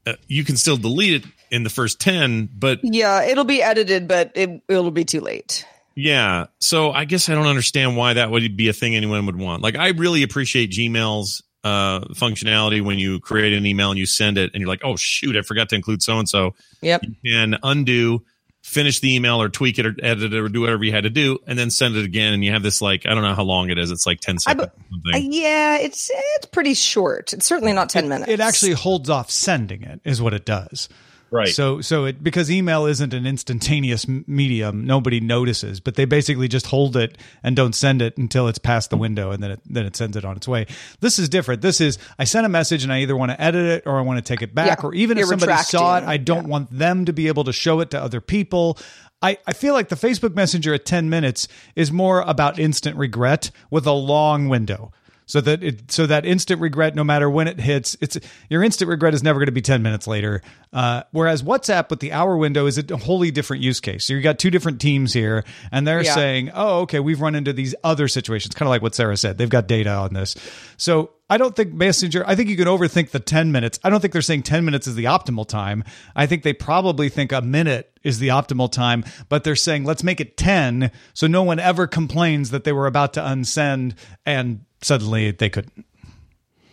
uh, 0.08 0.14
you 0.28 0.44
can 0.44 0.58
still 0.58 0.78
delete 0.78 1.24
it 1.24 1.32
in 1.52 1.64
the 1.64 1.70
first 1.70 2.00
ten. 2.02 2.50
But 2.52 2.80
Yeah, 2.84 3.24
it'll 3.24 3.44
be 3.44 3.62
edited, 3.62 4.08
but 4.08 4.32
it 4.36 4.62
it'll 4.68 4.90
be 4.92 5.06
too 5.06 5.22
late. 5.22 5.66
yeah, 5.96 6.48
so 6.60 6.92
I 6.92 7.06
guess 7.06 7.30
I 7.30 7.36
don't 7.36 7.48
understand 7.48 7.96
why 7.98 8.14
that 8.14 8.32
would 8.32 8.58
be 8.58 8.70
a 8.70 8.74
thing 8.74 8.96
anyone 8.96 9.26
would 9.28 9.38
want. 9.38 9.62
Like, 9.62 9.76
I 9.76 9.90
really 9.90 10.24
appreciate 10.24 10.72
Gmail's 10.72 11.44
uh, 11.64 12.00
functionality 12.14 12.82
when 12.82 12.98
you 13.00 13.20
create 13.20 13.54
an 13.54 13.66
email 13.66 13.92
and 13.92 14.00
you 14.00 14.06
send 14.06 14.38
it, 14.38 14.52
and 14.54 14.62
you're 14.62 14.70
like, 14.70 14.82
oh 14.84 14.96
shoot, 14.96 15.36
I 15.36 15.42
forgot 15.44 15.70
to 15.70 15.76
include 15.76 16.02
so 16.02 16.18
and 16.18 16.28
so. 16.28 16.56
Yep. 16.82 17.04
and 17.26 17.60
undo, 17.62 18.24
finish 18.62 19.00
the 19.00 19.16
email 19.16 19.42
or 19.42 19.50
tweak 19.50 19.80
it 19.80 19.86
or 19.86 19.96
edit 20.02 20.34
it 20.34 20.40
or 20.40 20.50
do 20.50 20.62
whatever 20.62 20.84
you 20.84 20.92
had 20.92 21.04
to 21.04 21.10
do, 21.10 21.40
and 21.48 21.58
then 21.58 21.70
send 21.70 21.96
it 21.96 22.06
again. 22.06 22.34
And 22.34 22.44
you 22.44 22.52
have 22.52 22.64
this 22.64 22.82
like 22.82 23.06
I 23.06 23.14
don't 23.14 23.24
know 23.24 23.36
how 23.36 23.44
long 23.44 23.70
it 23.70 23.78
is. 23.78 23.92
It's 23.92 24.06
like 24.06 24.20
ten 24.20 24.40
seconds. 24.40 24.68
or 24.68 24.72
something. 24.92 25.32
Yeah, 25.32 25.78
it's 25.78 26.12
it's 26.14 26.46
pretty 26.48 26.74
short. 26.74 27.34
It's 27.34 27.46
certainly 27.46 27.74
not 27.74 27.90
ten 27.90 28.10
minutes. 28.10 28.32
It 28.32 28.40
actually 28.40 28.74
holds 28.74 29.10
off 29.10 29.30
sending 29.32 29.84
it, 29.84 30.02
is 30.04 30.22
what 30.22 30.34
it 30.34 30.46
does. 30.46 30.90
Right. 31.32 31.48
So 31.50 31.82
so 31.82 32.06
it 32.06 32.24
because 32.24 32.50
email 32.50 32.86
isn't 32.86 33.14
an 33.14 33.26
instantaneous 33.28 34.08
medium, 34.08 34.86
nobody 34.86 35.20
notices, 35.20 35.80
but 35.80 35.96
they 35.96 36.06
basically 36.06 36.48
just 36.48 36.66
hold 36.66 36.96
it 36.98 37.18
and 37.44 37.56
don't 37.56 37.74
send 37.74 38.02
it 38.02 38.18
until 38.18 38.48
it's 38.48 38.58
past 38.58 38.90
the 38.90 38.98
window 38.98 39.32
and 39.32 39.42
then 39.44 39.52
it 39.52 39.60
then 39.66 39.86
it 39.86 39.96
sends 39.96 40.18
it 40.18 40.26
on 40.26 40.36
its 40.38 40.48
way. 40.48 40.66
This 41.02 41.20
is 41.20 41.30
different. 41.30 41.62
This 41.62 41.82
is 41.82 41.98
I 42.18 42.24
sent 42.24 42.46
a 42.46 42.50
message 42.50 42.84
and 42.84 42.92
I 42.92 43.02
either 43.02 43.16
want 43.16 43.32
to 43.32 43.40
edit 43.42 43.66
it 43.66 43.84
or 43.86 44.00
I 44.00 44.02
want 44.02 44.18
to 44.18 44.28
take 44.28 44.42
it 44.42 44.56
back 44.56 44.80
Yeah. 44.82 44.88
or 44.88 44.94
even 44.96 45.18
if 45.18 45.22
You're 45.22 45.38
somebody 45.40 45.62
saw 45.64 45.98
it. 46.00 46.04
I 46.04 46.18
don't 46.18 46.44
Yeah. 46.46 46.50
want 46.50 46.72
them 46.72 47.06
to 47.06 47.14
be 47.14 47.28
able 47.28 47.44
to 47.44 47.54
show 47.54 47.80
it 47.80 47.92
to 47.92 48.02
other 48.02 48.22
people. 48.22 48.78
I, 49.22 49.38
I 49.46 49.52
feel 49.54 49.74
like 49.74 49.90
the 49.90 49.98
Facebook 49.98 50.34
Messenger 50.34 50.74
at 50.74 50.86
10 50.86 51.10
minutes 51.10 51.48
is 51.76 51.92
more 51.92 52.22
about 52.22 52.58
instant 52.58 52.96
regret 52.96 53.52
with 53.70 53.86
a 53.86 53.92
long 53.92 54.48
window. 54.48 54.94
So 55.30 55.42
that 55.42 55.62
it, 55.64 55.92
so 55.92 56.08
that 56.08 56.26
instant 56.26 56.60
regret, 56.60 56.96
no 56.96 57.04
matter 57.04 57.30
when 57.30 57.48
it 57.48 57.60
hits, 57.60 57.96
it's 58.02 58.18
your 58.50 58.64
instant 58.64 58.90
regret 58.90 59.14
is 59.14 59.22
never 59.22 59.38
going 59.38 59.46
to 59.46 59.52
be 59.52 59.62
ten 59.62 59.84
minutes 59.84 60.08
later. 60.08 60.42
Uh, 60.74 61.04
whereas 61.12 61.44
WhatsApp 61.44 61.92
with 61.92 62.00
the 62.00 62.14
hour 62.14 62.36
window 62.36 62.66
is 62.66 62.80
a 62.80 62.98
wholly 62.98 63.30
different 63.30 63.62
use 63.62 63.80
case. 63.80 64.06
So 64.06 64.14
you 64.14 64.22
got 64.22 64.40
two 64.40 64.50
different 64.50 64.82
teams 64.82 65.14
here, 65.14 65.44
and 65.72 65.88
they're 65.88 66.02
Yeah. 66.04 66.16
saying, 66.16 66.50
"Oh, 66.56 66.80
okay, 66.80 67.00
we've 67.00 67.22
run 67.22 67.36
into 67.36 67.54
these 67.54 67.76
other 67.84 68.08
situations." 68.08 68.56
Kind 68.56 68.66
of 68.66 68.72
like 68.72 68.82
what 68.82 68.96
Sarah 68.96 69.16
said. 69.18 69.38
They've 69.38 69.48
got 69.48 69.68
data 69.68 69.92
on 69.92 70.16
this. 70.16 70.36
So 70.78 71.12
I 71.30 71.38
don't 71.38 71.56
think 71.56 71.76
Messenger. 71.76 72.24
I 72.26 72.34
think 72.34 72.50
you 72.50 72.58
can 72.58 72.68
overthink 72.68 73.12
the 73.12 73.20
ten 73.20 73.52
minutes. 73.52 73.80
I 73.84 73.92
don't 73.92 74.00
think 74.00 74.14
they're 74.14 74.24
saying 74.24 74.42
ten 74.44 74.66
minutes 74.66 74.88
is 74.88 74.96
the 74.96 75.04
optimal 75.04 75.48
time. 75.48 75.84
I 76.16 76.26
think 76.26 76.42
they 76.42 76.54
probably 76.54 77.08
think 77.10 77.32
a 77.32 77.42
minute 77.44 77.92
is 78.04 78.18
the 78.18 78.30
optimal 78.30 78.72
time, 78.72 79.06
but 79.28 79.44
they're 79.44 79.56
saying 79.56 79.84
let's 79.84 80.04
make 80.04 80.20
it 80.20 80.38
ten, 80.38 80.90
so 81.14 81.28
no 81.28 81.44
one 81.44 81.60
ever 81.60 81.86
complains 81.86 82.50
that 82.50 82.64
they 82.64 82.72
were 82.72 82.88
about 82.88 83.14
to 83.14 83.22
unsend 83.22 83.94
and 84.26 84.62
suddenly 84.82 85.32
they 85.32 85.50
couldn't. 85.50 85.86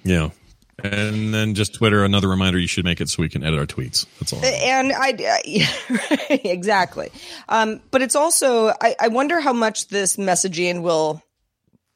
Yeah. 0.04 0.30
And 0.82 1.32
then 1.32 1.54
just 1.54 1.74
Twitter, 1.74 2.04
another 2.04 2.28
reminder 2.28 2.58
you 2.58 2.66
should 2.66 2.84
make 2.84 3.00
it 3.00 3.08
so 3.08 3.22
we 3.22 3.30
can 3.30 3.42
edit 3.42 3.58
our 3.58 3.66
tweets. 3.66 4.04
That's 4.20 4.32
all. 4.32 4.44
and 4.44 4.92
I 4.92 5.42
yeah, 5.46 5.68
exactly. 6.28 7.10
Um, 7.48 7.80
but 7.90 8.02
it's 8.02 8.14
also 8.14 8.68
I, 8.80 8.94
I 9.00 9.08
wonder 9.08 9.40
how 9.40 9.54
much 9.54 9.88
this 9.88 10.16
messaging 10.16 10.82
will. 10.82 11.22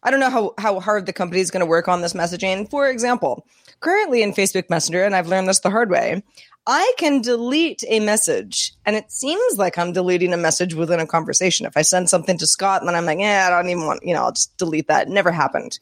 I 0.03 0.11
don't 0.11 0.21
know 0.21 0.31
how 0.31 0.55
how 0.57 0.81
hard 0.81 1.05
the 1.05 1.13
company 1.13 1.43
is 1.43 1.51
going 1.51 1.61
to 1.61 1.67
work 1.67 1.89
on 1.89 2.01
this 2.01 2.15
messaging. 2.15 2.71
For 2.71 2.89
example, 2.89 3.47
currently 3.81 4.23
in 4.23 4.33
Facebook 4.33 4.71
Messenger, 4.71 5.05
and 5.05 5.15
I've 5.15 5.29
learned 5.29 5.49
this 5.49 5.61
the 5.61 5.71
hard 5.71 5.91
way. 5.91 6.23
I 6.67 6.93
can 6.99 7.21
delete 7.21 7.83
a 7.89 8.01
message, 8.01 8.73
and 8.87 8.97
it 8.97 9.11
seems 9.11 9.59
like 9.59 9.77
I'm 9.77 9.93
deleting 9.93 10.33
a 10.33 10.39
message 10.39 10.75
within 10.75 11.01
a 11.01 11.07
conversation. 11.07 11.67
If 11.67 11.77
I 11.77 11.83
send 11.83 12.09
something 12.09 12.39
to 12.39 12.47
Scott, 12.47 12.81
and 12.81 12.89
then 12.89 12.95
I'm 12.95 13.05
like, 13.05 13.19
"Yeah, 13.19 13.47
I 13.47 13.51
don't 13.51 13.69
even 13.69 13.85
want," 13.85 14.05
you 14.05 14.15
know, 14.15 14.25
I'll 14.25 14.33
just 14.33 14.57
delete 14.57 14.89
that. 14.89 15.09
It 15.09 15.11
never 15.11 15.33
happened. 15.33 15.79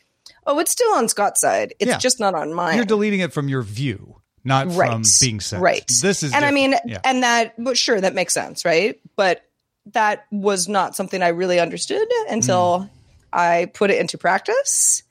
Oh, 0.48 0.58
it's 0.58 0.72
still 0.72 0.90
on 0.94 1.08
Scott's 1.08 1.40
side. 1.40 1.74
It's 1.78 1.88
Yeah. 1.90 1.98
just 1.98 2.18
not 2.18 2.34
on 2.34 2.52
mine. 2.54 2.76
You're 2.76 2.84
deleting 2.86 3.20
it 3.20 3.32
from 3.32 3.48
your 3.48 3.62
view, 3.62 4.16
not 4.44 4.66
right. 4.74 4.90
from 4.90 5.02
being 5.20 5.40
sent. 5.40 5.62
Right. 5.62 5.86
This 6.02 6.22
is 6.22 6.32
and 6.34 6.44
I 6.44 6.50
mean. 6.50 6.74
Yeah. 6.86 7.00
and 7.04 7.22
that, 7.22 7.54
but 7.62 7.76
sure, 7.78 8.00
that 8.00 8.14
makes 8.14 8.32
sense, 8.34 8.64
right? 8.64 8.98
But 9.14 9.42
that 9.92 10.24
was 10.32 10.66
not 10.68 10.96
something 10.96 11.22
I 11.22 11.28
really 11.28 11.60
understood 11.60 12.08
until 12.28 12.80
Mm. 12.80 12.90
I 13.32 13.70
put 13.74 13.90
it 13.90 14.00
into 14.00 14.16
practice. 14.18 15.02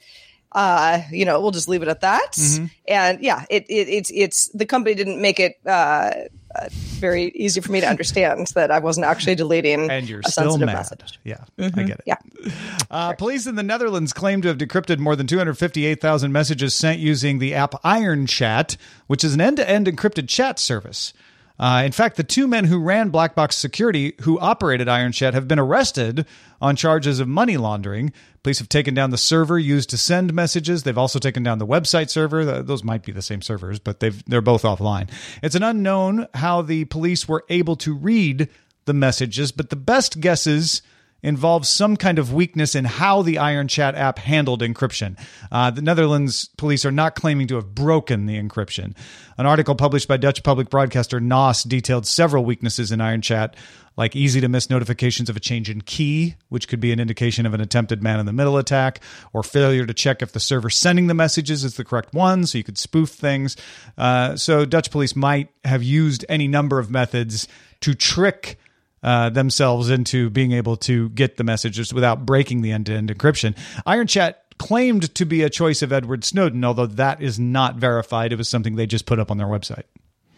Uh, 0.57 1.03
you 1.11 1.23
know, 1.23 1.39
we'll 1.39 1.51
just 1.51 1.67
leave 1.67 1.83
it 1.83 1.87
at 1.87 2.01
that. 2.01 2.31
Mm-hmm. 2.31 2.65
And 2.87 3.21
yeah, 3.21 3.45
it, 3.47 3.65
it 3.69 3.87
it's 3.89 4.11
it's 4.11 4.47
the 4.55 4.65
company 4.65 4.95
didn't 4.95 5.21
make 5.21 5.39
it 5.39 5.59
uh, 5.67 5.69
uh, 5.69 6.67
very 6.71 7.25
easy 7.35 7.61
for 7.61 7.71
me 7.71 7.79
to 7.79 7.87
understand 7.87 8.47
that 8.55 8.71
I 8.71 8.79
wasn't 8.79 9.05
actually 9.05 9.35
deleting 9.35 9.91
and 9.91 10.09
you're 10.09 10.21
a 10.21 10.23
still 10.23 10.45
sensitive 10.45 10.65
mad. 10.65 10.73
message. 10.73 11.19
Yeah, 11.23 11.43
I 11.59 11.69
get 11.83 11.99
it. 11.99 12.03
Yeah. 12.05 12.17
Uh, 12.89 13.11
police 13.13 13.45
in 13.45 13.55
the 13.55 13.63
Netherlands 13.63 14.13
claim 14.13 14.41
to 14.41 14.47
have 14.47 14.57
decrypted 14.57 14.97
more 14.97 15.13
than 15.13 15.27
258,000 15.27 16.31
messages 16.31 16.73
sent 16.73 16.99
using 16.99 17.39
the 17.39 17.53
app 17.53 17.75
Iron 17.83 18.25
Chat, 18.25 18.77
which 19.07 19.25
is 19.25 19.33
an 19.33 19.41
end-to-end 19.41 19.87
encrypted 19.87 20.29
chat 20.29 20.57
service. 20.57 21.11
Uh, 21.59 21.81
in 21.85 21.91
fact, 21.91 22.17
the 22.17 22.23
two 22.23 22.47
men 22.47 22.65
who 22.65 22.79
ran 22.79 23.09
Black 23.09 23.33
Box 23.33 23.55
Security, 23.55 24.13
who 24.21 24.39
operated 24.39 24.87
Iron 24.87 25.11
Chat, 25.11 25.33
have 25.33 25.47
been 25.47 25.59
arrested 25.59 26.25
on 26.61 26.75
charges 26.75 27.19
of 27.19 27.27
money 27.27 27.57
laundering. 27.57 28.13
Police 28.43 28.59
have 28.59 28.69
taken 28.69 28.93
down 28.93 29.09
the 29.09 29.17
server 29.17 29.57
used 29.57 29.89
to 29.89 29.97
send 29.97 30.33
messages. 30.33 30.83
They've 30.83 30.97
also 30.97 31.19
taken 31.19 31.43
down 31.43 31.57
the 31.57 31.65
website 31.65 32.09
server. 32.09 32.61
Those 32.61 32.83
might 32.83 33.03
be 33.03 33.11
the 33.11 33.21
same 33.21 33.41
servers, 33.41 33.79
but 33.79 33.99
they've 33.99 34.23
they're 34.25 34.41
both 34.41 34.63
offline. 34.63 35.09
It's 35.41 35.55
an 35.55 35.63
unknown 35.63 36.27
how 36.35 36.61
the 36.61 36.85
police 36.85 37.27
were 37.27 37.43
able 37.49 37.75
to 37.77 37.95
read 37.95 38.49
the 38.85 38.93
messages, 38.93 39.51
but 39.51 39.69
the 39.69 39.75
best 39.75 40.19
guesses 40.19 40.81
involves 41.23 41.67
some 41.67 41.97
kind 41.97 42.19
of 42.19 42.33
weakness 42.33 42.75
in 42.75 42.85
how 42.85 43.21
the 43.21 43.37
Iron 43.37 43.67
Chat 43.67 43.95
app 43.95 44.19
handled 44.19 44.61
encryption. 44.61 45.19
Uh, 45.51 45.71
the 45.71 45.81
Netherlands 45.81 46.49
police 46.57 46.85
are 46.85 46.91
not 46.91 47.15
claiming 47.15 47.47
to 47.47 47.55
have 47.55 47.73
broken 47.73 48.25
the 48.25 48.41
encryption. 48.41 48.95
An 49.37 49.45
article 49.45 49.75
published 49.75 50.07
by 50.07 50.17
Dutch 50.17 50.43
public 50.43 50.69
broadcaster 50.69 51.19
NOS 51.19 51.63
detailed 51.63 52.05
several 52.05 52.45
weaknesses 52.45 52.91
in 52.91 53.01
Iron 53.01 53.21
Chat, 53.21 53.55
like 53.97 54.15
easy 54.15 54.39
to 54.41 54.47
miss 54.47 54.69
notifications 54.69 55.29
of 55.29 55.35
a 55.35 55.39
change 55.39 55.69
in 55.69 55.81
key, 55.81 56.35
which 56.49 56.67
could 56.67 56.79
be 56.79 56.91
an 56.91 56.99
indication 56.99 57.45
of 57.47 57.53
an 57.53 57.61
attempted 57.61 58.03
man 58.03 58.19
in 58.19 58.27
the 58.27 58.33
middle 58.33 58.57
attack, 58.57 59.01
or 59.33 59.41
failure 59.41 59.85
to 59.85 59.93
check 59.93 60.21
if 60.21 60.31
the 60.31 60.39
server 60.39 60.69
sending 60.69 61.07
the 61.07 61.15
messages 61.15 61.63
is 61.63 61.75
the 61.75 61.83
correct 61.83 62.13
one, 62.13 62.45
so 62.45 62.59
you 62.59 62.63
could 62.63 62.77
spoof 62.77 63.09
things. 63.09 63.57
Uh, 63.97 64.35
so 64.35 64.65
Dutch 64.65 64.91
police 64.91 65.15
might 65.15 65.49
have 65.65 65.81
used 65.81 66.23
any 66.29 66.47
number 66.47 66.77
of 66.77 66.91
methods 66.91 67.47
to 67.81 67.95
trick 67.95 68.59
uh, 69.03 69.29
themselves 69.29 69.89
into 69.89 70.29
being 70.29 70.51
able 70.51 70.75
to 70.77 71.09
get 71.09 71.37
the 71.37 71.43
messages 71.43 71.93
without 71.93 72.25
breaking 72.25 72.61
the 72.61 72.71
end-to-end 72.71 73.09
encryption. 73.09 73.55
Iron 73.85 74.07
Chat 74.07 74.43
claimed 74.57 75.13
to 75.15 75.25
be 75.25 75.43
a 75.43 75.49
choice 75.49 75.81
of 75.81 75.93
Edward 75.93 76.23
Snowden, 76.23 76.63
although 76.65 76.87
that 76.87 77.21
is 77.21 77.39
not 77.39 77.75
verified. 77.75 78.33
It 78.33 78.37
was 78.37 78.49
something 78.49 78.75
they 78.75 78.87
just 78.87 79.05
put 79.05 79.19
up 79.19 79.29
on 79.29 79.37
their 79.37 79.47
website. 79.47 79.83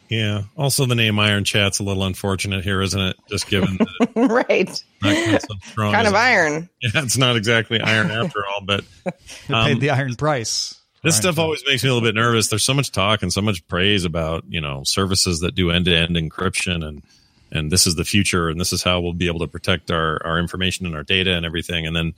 Yeah. 0.10 0.44
Also, 0.58 0.86
the 0.88 0.96
name 0.96 1.20
Iron 1.20 1.44
Chat's 1.46 1.80
a 1.80 1.84
little 1.84 2.04
unfortunate 2.04 2.64
here, 2.64 2.82
isn't 2.82 3.00
it? 3.00 3.16
Just 3.30 3.48
given 3.48 3.78
that 3.78 4.12
right. 4.50 4.84
not 5.04 5.42
so 5.42 5.48
strong 5.64 5.94
Kind 5.94 6.08
as- 6.08 6.12
of 6.14 6.18
iron. 6.18 6.70
Yeah, 6.82 7.04
it's 7.04 7.18
not 7.18 7.36
exactly 7.38 7.80
iron 7.80 8.10
after 8.10 8.40
all, 8.46 8.62
but 8.66 8.84
They 9.48 9.54
Um, 9.54 9.66
paid 9.68 9.80
the 9.82 9.92
iron 9.92 10.16
price. 10.16 10.80
this 11.04 11.14
Iron 11.16 11.22
stuff 11.22 11.36
Chat. 11.36 11.44
always 11.44 11.64
makes 11.68 11.84
me 11.84 11.92
a 11.92 11.94
little 11.94 12.08
bit 12.08 12.16
nervous. 12.16 12.48
There's 12.48 12.64
so 12.64 12.74
much 12.74 12.92
talk 12.92 13.22
and 13.22 13.32
so 13.32 13.42
much 13.42 13.66
praise 13.68 14.04
about 14.04 14.46
you 14.50 14.60
know 14.60 14.82
services 14.84 15.42
that 15.42 15.54
do 15.54 15.70
end 15.70 15.86
to 15.86 15.96
end 15.96 16.16
encryption 16.16 16.84
and 16.84 17.04
and 17.52 17.72
this 17.72 17.88
is 17.88 17.96
the 17.96 18.06
future 18.06 18.50
and 18.50 18.60
this 18.60 18.72
is 18.74 18.84
how 18.84 19.00
we'll 19.00 19.14
be 19.14 19.28
able 19.28 19.40
to 19.40 19.48
protect 19.48 19.92
our 19.92 20.20
our 20.26 20.40
information 20.40 20.86
and 20.86 20.96
our 20.96 21.04
data 21.04 21.34
and 21.36 21.46
everything. 21.46 21.86
And 21.88 21.96
then 21.96 22.14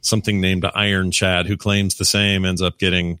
something 0.00 0.40
named 0.40 0.64
Iron 0.74 1.10
Chat 1.10 1.46
who 1.46 1.56
claims 1.56 1.96
the 1.96 2.04
same 2.04 2.44
ends 2.44 2.62
up 2.62 2.78
getting 2.78 3.20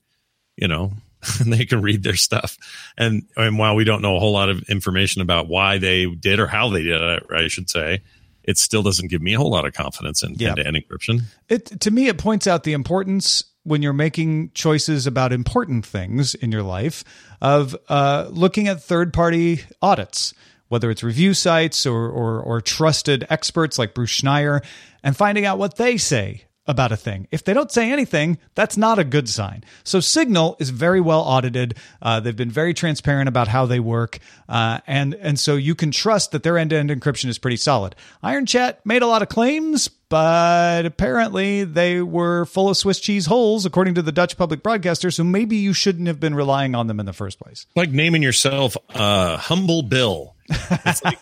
you 0.56 0.68
know 0.68 0.92
and 1.38 1.52
they 1.52 1.66
can 1.66 1.82
read 1.82 2.02
their 2.02 2.16
stuff. 2.16 2.56
And 2.96 3.24
and 3.36 3.58
while 3.58 3.74
we 3.74 3.84
don't 3.84 4.00
know 4.02 4.16
a 4.16 4.20
whole 4.20 4.32
lot 4.32 4.48
of 4.48 4.62
information 4.70 5.20
about 5.22 5.48
why 5.48 5.78
they 5.78 6.06
did 6.06 6.40
or 6.40 6.46
how 6.46 6.70
they 6.70 6.82
did 6.82 7.00
it, 7.00 7.22
I 7.34 7.48
should 7.48 7.68
say. 7.70 8.00
It 8.42 8.56
still 8.56 8.82
doesn't 8.82 9.08
give 9.08 9.20
me 9.20 9.34
a 9.34 9.38
whole 9.38 9.50
lot 9.50 9.66
of 9.66 9.74
confidence 9.74 10.22
in 10.22 10.34
Yeah. 10.38 10.48
end-to-end 10.48 10.76
encryption. 10.76 11.22
It 11.50 11.66
to 11.82 11.90
me, 11.90 12.08
it 12.08 12.16
points 12.16 12.46
out 12.46 12.64
the 12.64 12.72
importance 12.72 13.44
when 13.64 13.82
you're 13.82 13.92
making 13.92 14.50
choices 14.54 15.06
about 15.06 15.30
important 15.30 15.84
things 15.84 16.34
in 16.34 16.50
your 16.50 16.62
life 16.62 17.04
of 17.42 17.76
uh, 17.90 18.28
looking 18.30 18.66
at 18.66 18.82
third-party 18.82 19.60
audits, 19.82 20.32
whether 20.70 20.90
it's 20.90 21.02
review 21.02 21.34
sites 21.34 21.84
or, 21.84 22.08
or 22.08 22.40
or 22.40 22.62
trusted 22.62 23.26
experts 23.28 23.78
like 23.78 23.92
Bruce 23.92 24.18
Schneier, 24.20 24.64
and 25.02 25.14
finding 25.14 25.44
out 25.44 25.58
what 25.58 25.76
they 25.76 25.98
say 25.98 26.44
about 26.66 26.92
a 26.92 26.96
thing. 26.96 27.26
If 27.32 27.42
they 27.42 27.52
don't 27.52 27.72
say 27.72 27.90
anything, 27.90 28.38
that's 28.54 28.76
not 28.76 28.98
a 29.00 29.02
good 29.02 29.28
sign. 29.28 29.64
So 29.82 29.98
Signal 29.98 30.56
is 30.60 30.70
very 30.70 31.00
well 31.00 31.22
audited. 31.22 31.74
Uh, 32.00 32.20
they've 32.20 32.36
been 32.36 32.50
very 32.50 32.74
transparent 32.74 33.28
about 33.28 33.48
how 33.48 33.66
they 33.66 33.80
work, 33.80 34.20
uh, 34.48 34.78
and 34.86 35.14
and 35.14 35.38
so 35.38 35.56
you 35.56 35.74
can 35.74 35.90
trust 35.90 36.30
that 36.30 36.44
their 36.44 36.56
end-to-end 36.56 36.90
encryption 36.90 37.28
is 37.28 37.38
pretty 37.38 37.56
solid. 37.56 37.96
Iron 38.22 38.46
Chat 38.46 38.86
made 38.86 39.02
a 39.02 39.06
lot 39.08 39.22
of 39.22 39.28
claims, 39.28 39.88
but 39.88 40.86
apparently 40.86 41.64
they 41.64 42.02
were 42.02 42.44
full 42.44 42.68
of 42.68 42.76
Swiss 42.76 43.00
cheese 43.00 43.26
holes, 43.26 43.66
according 43.66 43.94
to 43.96 44.02
the 44.02 44.12
Dutch 44.12 44.36
public 44.36 44.62
broadcaster. 44.62 45.10
So 45.10 45.24
maybe 45.24 45.56
you 45.56 45.72
shouldn't 45.72 46.06
have 46.06 46.20
been 46.20 46.36
relying 46.36 46.76
on 46.76 46.86
them 46.86 47.00
in 47.00 47.06
the 47.06 47.12
first 47.12 47.40
place. 47.40 47.66
like 47.74 47.90
naming 47.90 48.22
yourself 48.22 48.76
uh 48.94 49.38
humble 49.38 49.82
bill 49.82 50.36
it's 50.50 51.04
like 51.04 51.18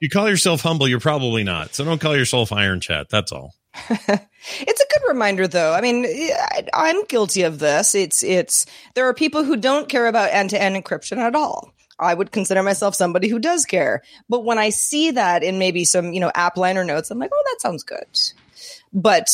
you 0.00 0.08
call 0.08 0.28
yourself 0.28 0.60
humble 0.60 0.86
you're 0.88 1.00
probably 1.00 1.44
not 1.44 1.74
so 1.74 1.84
don't 1.84 2.00
call 2.00 2.16
yourself 2.16 2.52
iron 2.52 2.80
chat 2.80 3.08
that's 3.08 3.32
all 3.32 3.54
It's 4.60 4.80
a 4.80 4.86
good 4.90 5.02
reminder, 5.08 5.46
though. 5.48 5.72
I 5.74 5.80
mean, 5.80 6.06
I- 6.06 6.64
I'm 6.72 7.04
guilty 7.04 7.42
of 7.42 7.58
this. 7.58 7.94
It's 7.94 8.22
it's 8.22 8.66
there 8.94 9.06
are 9.08 9.12
people 9.14 9.44
who 9.44 9.56
don't 9.56 9.88
care 9.88 10.06
about 10.06 10.30
end 10.32 10.50
to 10.50 10.62
end 10.62 10.76
encryption 10.76 11.18
at 11.18 11.34
all. 11.34 11.72
I 11.98 12.14
would 12.14 12.30
consider 12.30 12.62
myself 12.62 12.94
somebody 12.94 13.28
who 13.28 13.40
does 13.40 13.64
care, 13.64 14.02
but 14.28 14.44
when 14.44 14.56
I 14.56 14.70
see 14.70 15.10
that 15.10 15.42
in 15.42 15.58
maybe 15.58 15.84
some 15.84 16.12
you 16.12 16.20
know 16.20 16.30
app 16.34 16.56
liner 16.56 16.84
notes, 16.84 17.10
I'm 17.10 17.18
like, 17.18 17.30
oh, 17.34 17.42
that 17.46 17.60
sounds 17.60 17.82
good. 17.82 18.06
But 18.92 19.26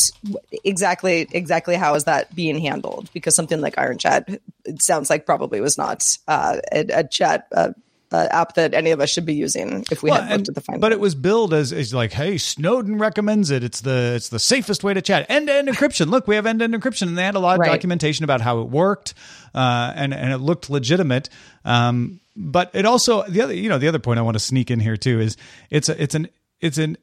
exactly, 0.65 1.27
exactly 1.31 1.75
how 1.75 1.93
is 1.95 2.03
that 2.05 2.33
being 2.35 2.59
handled? 2.59 3.09
Because 3.13 3.35
something 3.35 3.61
like 3.61 3.77
Iron 3.77 3.97
Chat, 3.99 4.27
it 4.65 4.81
sounds 4.81 5.09
like 5.09 5.25
probably 5.25 5.61
was 5.61 5.77
not 5.77 6.03
uh, 6.27 6.57
a, 6.71 6.85
a 6.93 7.03
chat 7.07 7.47
uh, 7.55 7.69
uh, 8.15 8.27
app 8.31 8.53
that 8.55 8.73
any 8.73 8.91
of 8.91 8.99
us 9.01 9.09
should 9.09 9.25
be 9.25 9.33
using 9.35 9.83
if 9.91 10.01
we 10.03 10.09
Well, 10.09 10.21
had 10.21 10.37
looked 10.37 10.49
at 10.49 10.55
the 10.55 10.61
find. 10.61 10.79
but 10.81 10.91
it 10.91 10.99
was 10.99 11.15
billed 11.15 11.53
as, 11.53 11.73
as 11.73 11.93
like, 11.93 12.13
hey, 12.13 12.37
Snowden 12.37 12.97
recommends 12.97 13.51
it. 13.51 13.63
It's 13.63 13.81
the 13.81 14.13
it's 14.15 14.29
the 14.29 14.39
safest 14.39 14.83
way 14.83 14.93
to 14.93 15.01
chat. 15.01 15.25
End 15.29 15.47
to 15.47 15.53
end 15.53 15.67
encryption. 15.67 16.07
Look, 16.09 16.27
we 16.27 16.35
have 16.35 16.45
end 16.45 16.59
to 16.59 16.63
end 16.65 16.73
encryption, 16.73 17.03
and 17.07 17.17
they 17.17 17.23
had 17.23 17.35
a 17.35 17.39
lot 17.39 17.53
of 17.55 17.59
Right. 17.59 17.71
documentation 17.71 18.23
about 18.23 18.41
how 18.41 18.61
it 18.61 18.69
worked, 18.69 19.13
uh, 19.53 19.91
and 19.95 20.13
and 20.13 20.31
it 20.33 20.37
looked 20.39 20.69
legitimate. 20.69 21.29
Um, 21.65 22.19
but 22.35 22.71
it 22.73 22.85
also 22.85 23.23
the 23.27 23.41
other 23.41 23.53
you 23.53 23.69
know 23.69 23.77
the 23.77 23.87
other 23.87 23.99
point 23.99 24.19
I 24.19 24.21
want 24.23 24.35
to 24.35 24.39
sneak 24.39 24.69
in 24.71 24.79
here 24.79 24.97
too 24.97 25.19
is 25.19 25.37
it's 25.69 25.89
a, 25.89 26.01
it's 26.01 26.15
an 26.15 26.27
it's 26.59 26.77
an 26.77 26.97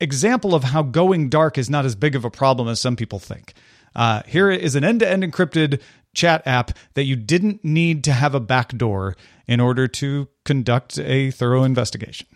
example 0.00 0.54
of 0.54 0.64
how 0.64 0.82
going 0.82 1.28
dark 1.28 1.58
is 1.58 1.68
not 1.68 1.84
as 1.84 1.94
big 1.94 2.14
of 2.14 2.24
a 2.24 2.30
problem 2.30 2.68
as 2.68 2.80
some 2.80 2.96
people 2.96 3.18
think. 3.18 3.54
Uh, 3.96 4.22
here 4.26 4.50
is 4.50 4.76
an 4.76 4.84
end 4.84 5.00
to 5.00 5.08
end 5.08 5.22
encrypted 5.24 5.80
chat 6.14 6.46
app 6.46 6.72
that 6.94 7.04
you 7.04 7.16
didn't 7.16 7.64
need 7.64 8.04
to 8.04 8.12
have 8.12 8.34
a 8.34 8.40
backdoor 8.40 9.16
in 9.46 9.60
order 9.60 9.88
to 9.88 10.28
conduct 10.44 10.98
a 10.98 11.30
thorough 11.30 11.64
investigation. 11.64 12.26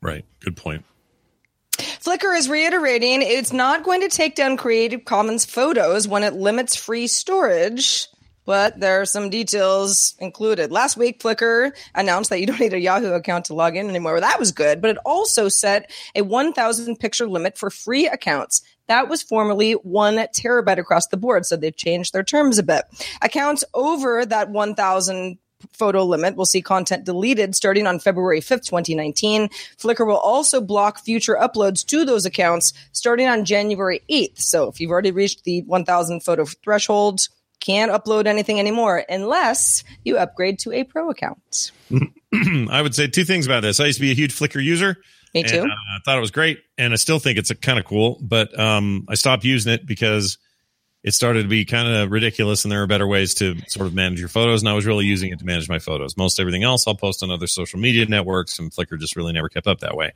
Right. 0.00 0.24
Good 0.40 0.56
point. 0.56 0.84
Flickr 1.78 2.36
is 2.36 2.48
reiterating 2.48 3.22
it's 3.22 3.52
not 3.52 3.82
going 3.82 4.02
to 4.02 4.08
take 4.08 4.36
down 4.36 4.56
Creative 4.56 5.04
Commons 5.04 5.44
photos 5.44 6.06
when 6.06 6.22
it 6.22 6.34
limits 6.34 6.76
free 6.76 7.06
storage, 7.06 8.06
but 8.44 8.78
there 8.78 9.00
are 9.00 9.06
some 9.06 9.30
details 9.30 10.14
included. 10.18 10.70
Last 10.70 10.96
week, 10.96 11.20
Flickr 11.20 11.72
announced 11.94 12.30
that 12.30 12.40
you 12.40 12.46
don't 12.46 12.60
need 12.60 12.74
a 12.74 12.78
Yahoo 12.78 13.12
account 13.12 13.46
to 13.46 13.54
log 13.54 13.76
in 13.76 13.88
anymore. 13.88 14.20
That 14.20 14.38
was 14.38 14.52
good, 14.52 14.80
but 14.80 14.90
it 14.90 14.98
also 15.04 15.48
set 15.48 15.90
a 16.14 16.22
1,000 16.22 16.96
picture 16.96 17.26
limit 17.26 17.58
for 17.58 17.70
free 17.70 18.06
accounts. 18.06 18.62
That 18.88 19.08
was 19.08 19.22
formerly 19.22 19.72
one 19.72 20.16
terabyte 20.16 20.78
across 20.78 21.06
the 21.06 21.16
board, 21.16 21.46
so 21.46 21.56
they've 21.56 21.76
changed 21.76 22.12
their 22.12 22.24
terms 22.24 22.58
a 22.58 22.62
bit. 22.62 22.84
Accounts 23.22 23.64
over 23.74 24.26
that 24.26 24.50
1,000 24.50 25.38
photo 25.72 26.04
limit 26.04 26.36
will 26.36 26.46
see 26.46 26.62
content 26.62 27.04
deleted 27.04 27.54
starting 27.54 27.86
on 27.86 27.98
February 27.98 28.40
5th, 28.40 28.64
2019. 28.64 29.48
Flickr 29.78 30.06
will 30.06 30.18
also 30.18 30.60
block 30.60 30.98
future 30.98 31.36
uploads 31.40 31.84
to 31.86 32.04
those 32.04 32.26
accounts 32.26 32.72
starting 32.92 33.26
on 33.26 33.44
January 33.44 34.02
8th. 34.10 34.40
So 34.40 34.68
if 34.68 34.80
you've 34.80 34.90
already 34.90 35.10
reached 35.10 35.44
the 35.44 35.62
1,000 35.62 36.20
photo 36.20 36.44
threshold, 36.44 37.28
can't 37.60 37.92
upload 37.92 38.26
anything 38.26 38.60
anymore 38.60 39.04
unless 39.08 39.84
you 40.04 40.18
upgrade 40.18 40.58
to 40.60 40.72
a 40.72 40.84
pro 40.84 41.08
account. 41.10 41.72
I 42.70 42.82
would 42.82 42.94
say 42.94 43.06
two 43.06 43.24
things 43.24 43.46
about 43.46 43.60
this. 43.60 43.80
I 43.80 43.86
used 43.86 43.98
to 43.98 44.02
be 44.02 44.10
a 44.10 44.14
huge 44.14 44.34
Flickr 44.34 44.62
user. 44.62 44.98
Me 45.34 45.42
too. 45.42 45.62
And, 45.62 45.70
uh, 45.70 45.74
I 45.74 45.98
thought 46.04 46.16
it 46.16 46.20
was 46.20 46.30
great, 46.30 46.60
and 46.78 46.92
I 46.92 46.96
still 46.96 47.18
think 47.18 47.38
it's 47.38 47.52
kind 47.54 47.78
of 47.78 47.84
cool. 47.84 48.18
But 48.20 48.58
um, 48.58 49.04
I 49.08 49.14
stopped 49.14 49.44
using 49.44 49.72
it 49.72 49.84
because 49.84 50.38
it 51.02 51.12
started 51.12 51.42
to 51.42 51.48
be 51.48 51.64
kind 51.64 51.88
of 51.88 52.10
ridiculous, 52.10 52.64
and 52.64 52.70
there 52.72 52.82
are 52.82 52.86
better 52.86 53.06
ways 53.06 53.34
to 53.34 53.56
sort 53.66 53.86
of 53.86 53.94
manage 53.94 54.20
your 54.20 54.28
photos. 54.28 54.62
And 54.62 54.68
I 54.68 54.74
was 54.74 54.86
really 54.86 55.06
using 55.06 55.30
it 55.32 55.38
to 55.40 55.44
manage 55.44 55.68
my 55.68 55.78
photos. 55.78 56.16
Most 56.16 56.38
everything 56.38 56.62
else 56.62 56.86
I'll 56.86 56.94
post 56.94 57.22
on 57.22 57.30
other 57.30 57.46
social 57.46 57.78
media 57.78 58.06
networks, 58.06 58.58
and 58.58 58.70
Flickr 58.70 58.98
just 58.98 59.16
really 59.16 59.32
never 59.32 59.48
kept 59.48 59.66
up 59.66 59.80
that 59.80 59.96
way. 59.96 60.12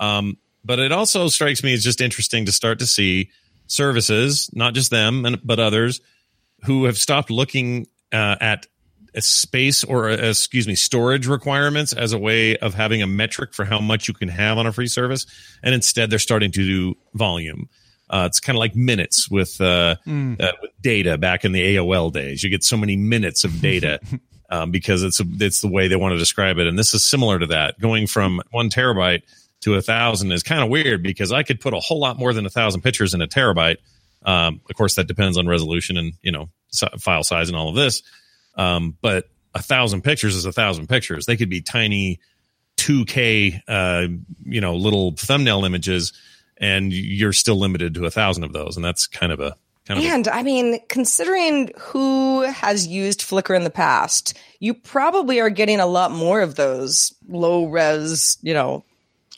Um, 0.00 0.36
but 0.64 0.78
it 0.78 0.92
also 0.92 1.28
strikes 1.28 1.62
me 1.62 1.72
as 1.72 1.84
just 1.84 2.00
interesting 2.00 2.44
to 2.46 2.52
start 2.52 2.80
to 2.80 2.86
see 2.86 3.30
services, 3.68 4.50
not 4.52 4.74
just 4.74 4.90
them, 4.90 5.24
and, 5.24 5.38
but 5.44 5.60
others, 5.60 6.00
who 6.64 6.84
have 6.84 6.98
stopped 6.98 7.30
looking 7.30 7.86
uh, 8.12 8.36
at 8.40 8.66
space 9.20 9.84
or 9.84 10.10
uh, 10.10 10.16
excuse 10.16 10.66
me 10.66 10.74
storage 10.74 11.26
requirements 11.26 11.92
as 11.92 12.12
a 12.12 12.18
way 12.18 12.56
of 12.58 12.74
having 12.74 13.02
a 13.02 13.06
metric 13.06 13.54
for 13.54 13.64
how 13.64 13.78
much 13.78 14.08
you 14.08 14.14
can 14.14 14.28
have 14.28 14.58
on 14.58 14.66
a 14.66 14.72
free 14.72 14.86
service 14.86 15.26
and 15.62 15.74
instead 15.74 16.10
they're 16.10 16.18
starting 16.18 16.50
to 16.50 16.64
do 16.64 16.94
volume 17.14 17.68
uh, 18.08 18.24
it's 18.26 18.40
kind 18.40 18.56
of 18.56 18.60
like 18.60 18.76
minutes 18.76 19.28
with, 19.30 19.60
uh, 19.60 19.96
uh, 20.40 20.52
with 20.62 20.70
data 20.80 21.18
back 21.18 21.44
in 21.44 21.52
the 21.52 21.76
AOL 21.76 22.12
days. 22.12 22.42
You 22.42 22.50
get 22.50 22.62
so 22.62 22.76
many 22.76 22.96
minutes 22.96 23.42
of 23.44 23.60
data 23.60 23.98
um, 24.50 24.70
because 24.70 25.02
it's 25.02 25.20
a, 25.20 25.24
it's 25.40 25.60
the 25.60 25.68
way 25.68 25.88
they 25.88 25.96
want 25.96 26.12
to 26.12 26.18
describe 26.18 26.58
it, 26.58 26.66
and 26.66 26.78
this 26.78 26.94
is 26.94 27.02
similar 27.02 27.38
to 27.38 27.46
that. 27.46 27.80
Going 27.80 28.06
from 28.06 28.40
one 28.50 28.70
terabyte 28.70 29.22
to 29.62 29.74
a 29.74 29.82
thousand 29.82 30.32
is 30.32 30.42
kind 30.42 30.62
of 30.62 30.68
weird 30.68 31.02
because 31.02 31.32
I 31.32 31.42
could 31.42 31.60
put 31.60 31.74
a 31.74 31.80
whole 31.80 31.98
lot 31.98 32.18
more 32.18 32.32
than 32.32 32.46
a 32.46 32.50
thousand 32.50 32.82
pictures 32.82 33.14
in 33.14 33.22
a 33.22 33.26
terabyte. 33.26 33.78
Um, 34.24 34.60
of 34.68 34.76
course, 34.76 34.94
that 34.96 35.08
depends 35.08 35.36
on 35.38 35.46
resolution 35.46 35.96
and 35.96 36.12
you 36.22 36.32
know 36.32 36.48
file 36.98 37.24
size 37.24 37.48
and 37.48 37.56
all 37.56 37.68
of 37.68 37.74
this. 37.74 38.02
Um, 38.56 38.96
but 39.00 39.28
a 39.54 39.62
thousand 39.62 40.02
pictures 40.02 40.34
is 40.34 40.44
a 40.44 40.52
thousand 40.52 40.88
pictures. 40.88 41.26
They 41.26 41.36
could 41.36 41.50
be 41.50 41.60
tiny 41.62 42.20
2K, 42.76 43.60
uh, 43.68 44.08
you 44.44 44.60
know, 44.60 44.74
little 44.76 45.12
thumbnail 45.12 45.64
images, 45.64 46.12
and 46.58 46.92
you're 46.92 47.32
still 47.32 47.56
limited 47.56 47.94
to 47.94 48.04
a 48.06 48.10
thousand 48.10 48.44
of 48.44 48.52
those, 48.52 48.76
and 48.76 48.84
that's 48.84 49.06
kind 49.06 49.32
of 49.32 49.40
a 49.40 49.56
kind 49.86 49.98
of 49.98 50.04
a, 50.04 50.08
And 50.08 50.28
I 50.28 50.42
mean, 50.42 50.78
considering 50.88 51.70
who 51.78 52.42
has 52.42 52.86
used 52.86 53.20
Flickr 53.20 53.56
in 53.56 53.64
the 53.64 53.70
past, 53.70 54.34
you 54.60 54.74
probably 54.74 55.40
are 55.40 55.50
getting 55.50 55.80
a 55.80 55.86
lot 55.86 56.10
more 56.10 56.40
of 56.40 56.56
those 56.56 57.14
low 57.28 57.64
res, 57.66 58.38
you 58.42 58.52
know, 58.54 58.84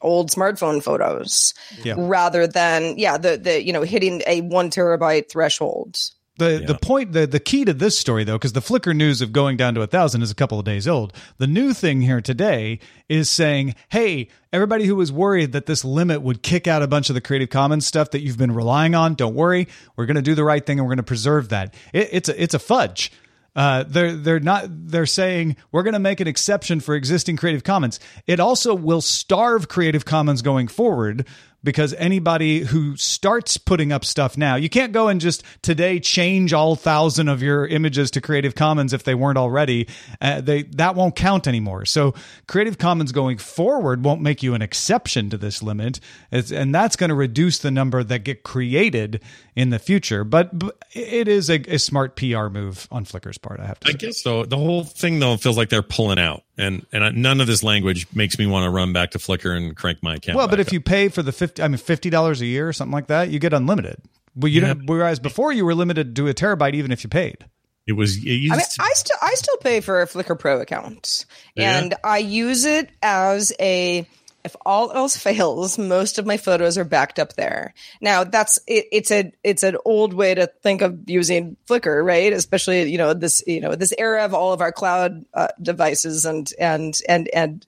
old 0.00 0.30
smartphone 0.30 0.82
photos 0.82 1.54
Yeah. 1.82 1.94
rather 1.98 2.46
than 2.46 2.98
yeah, 2.98 3.18
the 3.18 3.36
the 3.36 3.64
you 3.64 3.72
know, 3.72 3.82
hitting 3.82 4.22
a 4.26 4.40
1 4.42 4.70
terabyte 4.70 5.30
threshold. 5.30 5.98
The 6.38 6.64
the 6.66 6.78
point 6.80 7.12
the 7.12 7.26
the 7.26 7.40
key 7.40 7.64
to 7.64 7.74
this 7.74 7.98
story 7.98 8.24
though, 8.24 8.36
because 8.36 8.52
the 8.52 8.60
Flickr 8.60 8.94
news 8.94 9.20
of 9.20 9.32
going 9.32 9.56
down 9.56 9.74
to 9.74 9.82
a 9.82 9.86
thousand 9.86 10.22
is 10.22 10.30
a 10.30 10.34
couple 10.34 10.58
of 10.58 10.64
days 10.64 10.86
old. 10.86 11.12
The 11.38 11.46
new 11.46 11.74
thing 11.74 12.00
here 12.00 12.20
today 12.20 12.78
is 13.08 13.28
saying, 13.28 13.74
hey, 13.88 14.28
everybody 14.52 14.86
who 14.86 14.96
was 14.96 15.10
worried 15.10 15.52
that 15.52 15.66
this 15.66 15.84
limit 15.84 16.22
would 16.22 16.42
kick 16.42 16.66
out 16.66 16.82
a 16.82 16.86
bunch 16.86 17.10
of 17.10 17.14
the 17.14 17.20
Creative 17.20 17.50
Commons 17.50 17.86
stuff 17.86 18.12
that 18.12 18.20
you've 18.20 18.38
been 18.38 18.52
relying 18.52 18.94
on, 18.94 19.14
don't 19.14 19.34
worry. 19.34 19.68
We're 19.96 20.06
going 20.06 20.16
to 20.16 20.22
do 20.22 20.34
the 20.34 20.44
right 20.44 20.64
thing 20.64 20.78
and 20.78 20.86
we're 20.86 20.94
going 20.94 20.98
to 20.98 21.02
preserve 21.02 21.48
that. 21.50 21.74
It, 21.92 22.08
it's 22.12 22.28
a 22.28 22.42
it's 22.42 22.54
a 22.54 22.58
fudge. 22.58 23.12
Uh, 23.56 23.82
they're 23.88 24.12
they're 24.12 24.38
not 24.38 24.66
they're 24.68 25.04
saying 25.04 25.56
we're 25.72 25.82
going 25.82 25.94
to 25.94 25.98
make 25.98 26.20
an 26.20 26.28
exception 26.28 26.78
for 26.78 26.94
existing 26.94 27.36
Creative 27.36 27.64
Commons. 27.64 27.98
It 28.26 28.38
also 28.38 28.72
will 28.72 29.00
starve 29.00 29.66
Creative 29.66 30.04
Commons 30.04 30.42
going 30.42 30.68
forward 30.68 31.26
because 31.64 31.92
anybody 31.94 32.60
who 32.60 32.96
starts 32.96 33.58
putting 33.58 33.92
up 33.92 34.04
stuff 34.04 34.36
now, 34.36 34.54
you 34.54 34.68
can't 34.68 34.92
go 34.92 35.08
and 35.08 35.20
just 35.20 35.42
today 35.62 35.98
change 35.98 36.52
all 36.52 36.76
thousand 36.76 37.28
of 37.28 37.42
your 37.42 37.66
images 37.66 38.10
to 38.12 38.20
Creative 38.20 38.54
Commons 38.54 38.92
if 38.92 39.02
they 39.02 39.14
weren't 39.14 39.38
already. 39.38 39.88
Uh, 40.20 40.40
they 40.40 40.62
that 40.62 40.94
won't 40.94 41.16
count 41.16 41.46
anymore. 41.46 41.84
So 41.84 42.14
Creative 42.46 42.78
Commons 42.78 43.12
going 43.12 43.38
forward 43.38 44.04
won't 44.04 44.20
make 44.20 44.42
you 44.42 44.54
an 44.54 44.62
exception 44.62 45.30
to 45.30 45.38
this 45.38 45.62
limit, 45.62 46.00
it's, 46.30 46.52
and 46.52 46.74
that's 46.74 46.96
going 46.96 47.10
to 47.10 47.16
reduce 47.16 47.58
the 47.58 47.70
number 47.70 48.04
that 48.04 48.20
get 48.20 48.42
created 48.42 49.20
in 49.56 49.70
the 49.70 49.78
future. 49.78 50.22
But, 50.22 50.56
but 50.56 50.78
it 50.92 51.26
is 51.26 51.50
a, 51.50 51.56
a 51.68 51.78
smart 51.78 52.14
PR 52.14 52.46
move 52.46 52.86
on 52.92 53.04
Flickr's 53.04 53.38
part. 53.38 53.58
I 53.58 53.66
have 53.66 53.80
to. 53.80 53.88
I 53.88 53.92
say. 53.92 53.98
guess 53.98 54.22
so. 54.22 54.44
The 54.44 54.56
whole 54.56 54.84
thing 54.84 55.18
though 55.18 55.36
feels 55.36 55.56
like 55.56 55.68
they're 55.68 55.82
pulling 55.82 56.18
out, 56.18 56.44
and 56.56 56.86
and 56.92 57.16
none 57.20 57.40
of 57.40 57.48
this 57.48 57.64
language 57.64 58.06
makes 58.14 58.38
me 58.38 58.46
want 58.46 58.64
to 58.64 58.70
run 58.70 58.92
back 58.92 59.10
to 59.12 59.18
Flickr 59.18 59.56
and 59.56 59.76
crank 59.76 60.02
my 60.02 60.14
account. 60.14 60.36
Well, 60.36 60.48
but 60.48 60.60
if 60.60 60.72
you 60.72 60.80
pay 60.80 61.08
for 61.08 61.22
the 61.22 61.32
fifty, 61.48 61.62
I 61.62 61.68
mean, 61.68 61.78
fifty 61.78 62.10
dollars 62.10 62.40
a 62.40 62.46
year 62.46 62.68
or 62.68 62.72
something 62.72 62.92
like 62.92 63.08
that, 63.08 63.30
you 63.30 63.38
get 63.38 63.52
unlimited. 63.52 64.00
Well, 64.36 64.48
you 64.48 64.60
Yeah. 64.60 64.68
don't, 64.74 64.86
whereas 64.86 65.18
before 65.18 65.52
you 65.52 65.64
were 65.64 65.74
limited 65.74 66.14
to 66.16 66.28
a 66.28 66.34
terabyte, 66.34 66.74
even 66.74 66.92
if 66.92 67.02
you 67.04 67.10
paid. 67.10 67.44
it 67.86 67.92
was 67.92 68.16
it 68.18 68.20
used 68.22 68.52
I 68.52 68.56
mean, 68.58 68.66
to- 68.66 68.82
I 68.82 68.90
still 68.94 69.16
I 69.22 69.34
still 69.34 69.56
pay 69.58 69.80
for 69.80 70.00
a 70.02 70.06
Flickr 70.06 70.38
Pro 70.38 70.60
account, 70.60 71.24
Yeah. 71.56 71.78
and 71.78 71.94
I 72.04 72.18
use 72.18 72.64
it 72.66 72.90
as 73.02 73.52
a 73.58 74.06
if 74.44 74.54
all 74.64 74.92
else 74.92 75.16
fails, 75.26 75.76
most 75.78 76.18
of 76.18 76.24
my 76.26 76.36
photos 76.36 76.78
are 76.78 76.84
backed 76.84 77.18
up 77.18 77.32
there. 77.34 77.74
Now 78.00 78.24
that's 78.24 78.58
it, 78.68 78.86
it's 78.92 79.10
a 79.10 79.32
it's 79.42 79.62
an 79.64 79.76
old 79.84 80.12
way 80.14 80.34
to 80.34 80.46
think 80.62 80.82
of 80.82 81.08
using 81.10 81.56
Flickr, 81.66 82.04
right? 82.04 82.32
Especially 82.32 82.90
you 82.92 82.98
know 82.98 83.14
this 83.14 83.42
you 83.46 83.60
know 83.60 83.74
this 83.74 83.92
era 83.98 84.24
of 84.24 84.34
all 84.34 84.52
of 84.52 84.60
our 84.60 84.70
cloud 84.72 85.24
uh, 85.34 85.48
devices 85.60 86.24
and 86.26 86.52
and 86.60 86.94
and 87.08 87.28
and 87.34 87.66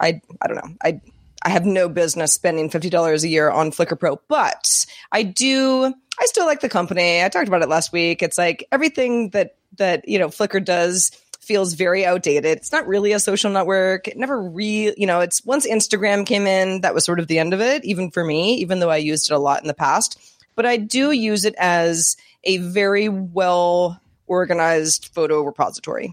I 0.00 0.20
I 0.42 0.46
don't 0.48 0.56
know 0.56 0.74
I. 0.82 1.00
I 1.42 1.50
have 1.50 1.64
no 1.64 1.88
business 1.88 2.32
spending 2.32 2.70
fifty 2.70 2.90
dollars 2.90 3.24
a 3.24 3.28
year 3.28 3.50
on 3.50 3.70
Flickr 3.70 3.98
Pro, 3.98 4.20
but 4.28 4.86
I 5.12 5.22
do. 5.22 5.94
I 6.20 6.26
still 6.26 6.46
like 6.46 6.60
the 6.60 6.68
company. 6.68 7.24
I 7.24 7.28
talked 7.28 7.48
about 7.48 7.62
it 7.62 7.68
last 7.68 7.92
week. 7.92 8.22
It's 8.22 8.36
like 8.36 8.66
everything 8.70 9.30
that 9.30 9.56
that 9.78 10.06
you 10.08 10.18
know 10.18 10.28
Flickr 10.28 10.64
does 10.64 11.12
feels 11.40 11.74
very 11.74 12.04
outdated. 12.04 12.58
It's 12.58 12.72
not 12.72 12.86
really 12.86 13.12
a 13.12 13.18
social 13.18 13.50
network. 13.50 14.06
It 14.06 14.16
never 14.16 14.40
really, 14.40 14.94
you 14.96 15.06
know, 15.06 15.20
it's 15.20 15.44
once 15.44 15.66
Instagram 15.66 16.26
came 16.26 16.46
in, 16.46 16.82
that 16.82 16.94
was 16.94 17.04
sort 17.04 17.18
of 17.18 17.26
the 17.26 17.38
end 17.38 17.54
of 17.54 17.60
it, 17.60 17.84
even 17.84 18.10
for 18.10 18.24
me, 18.24 18.54
even 18.56 18.78
though 18.78 18.90
I 18.90 18.98
used 18.98 19.30
it 19.30 19.34
a 19.34 19.38
lot 19.38 19.62
in 19.62 19.66
the 19.66 19.74
past. 19.74 20.20
But 20.54 20.66
I 20.66 20.76
do 20.76 21.10
use 21.10 21.44
it 21.44 21.54
as 21.58 22.16
a 22.44 22.58
very 22.58 23.08
well 23.08 24.00
organized 24.26 25.10
photo 25.12 25.42
repository. 25.42 26.12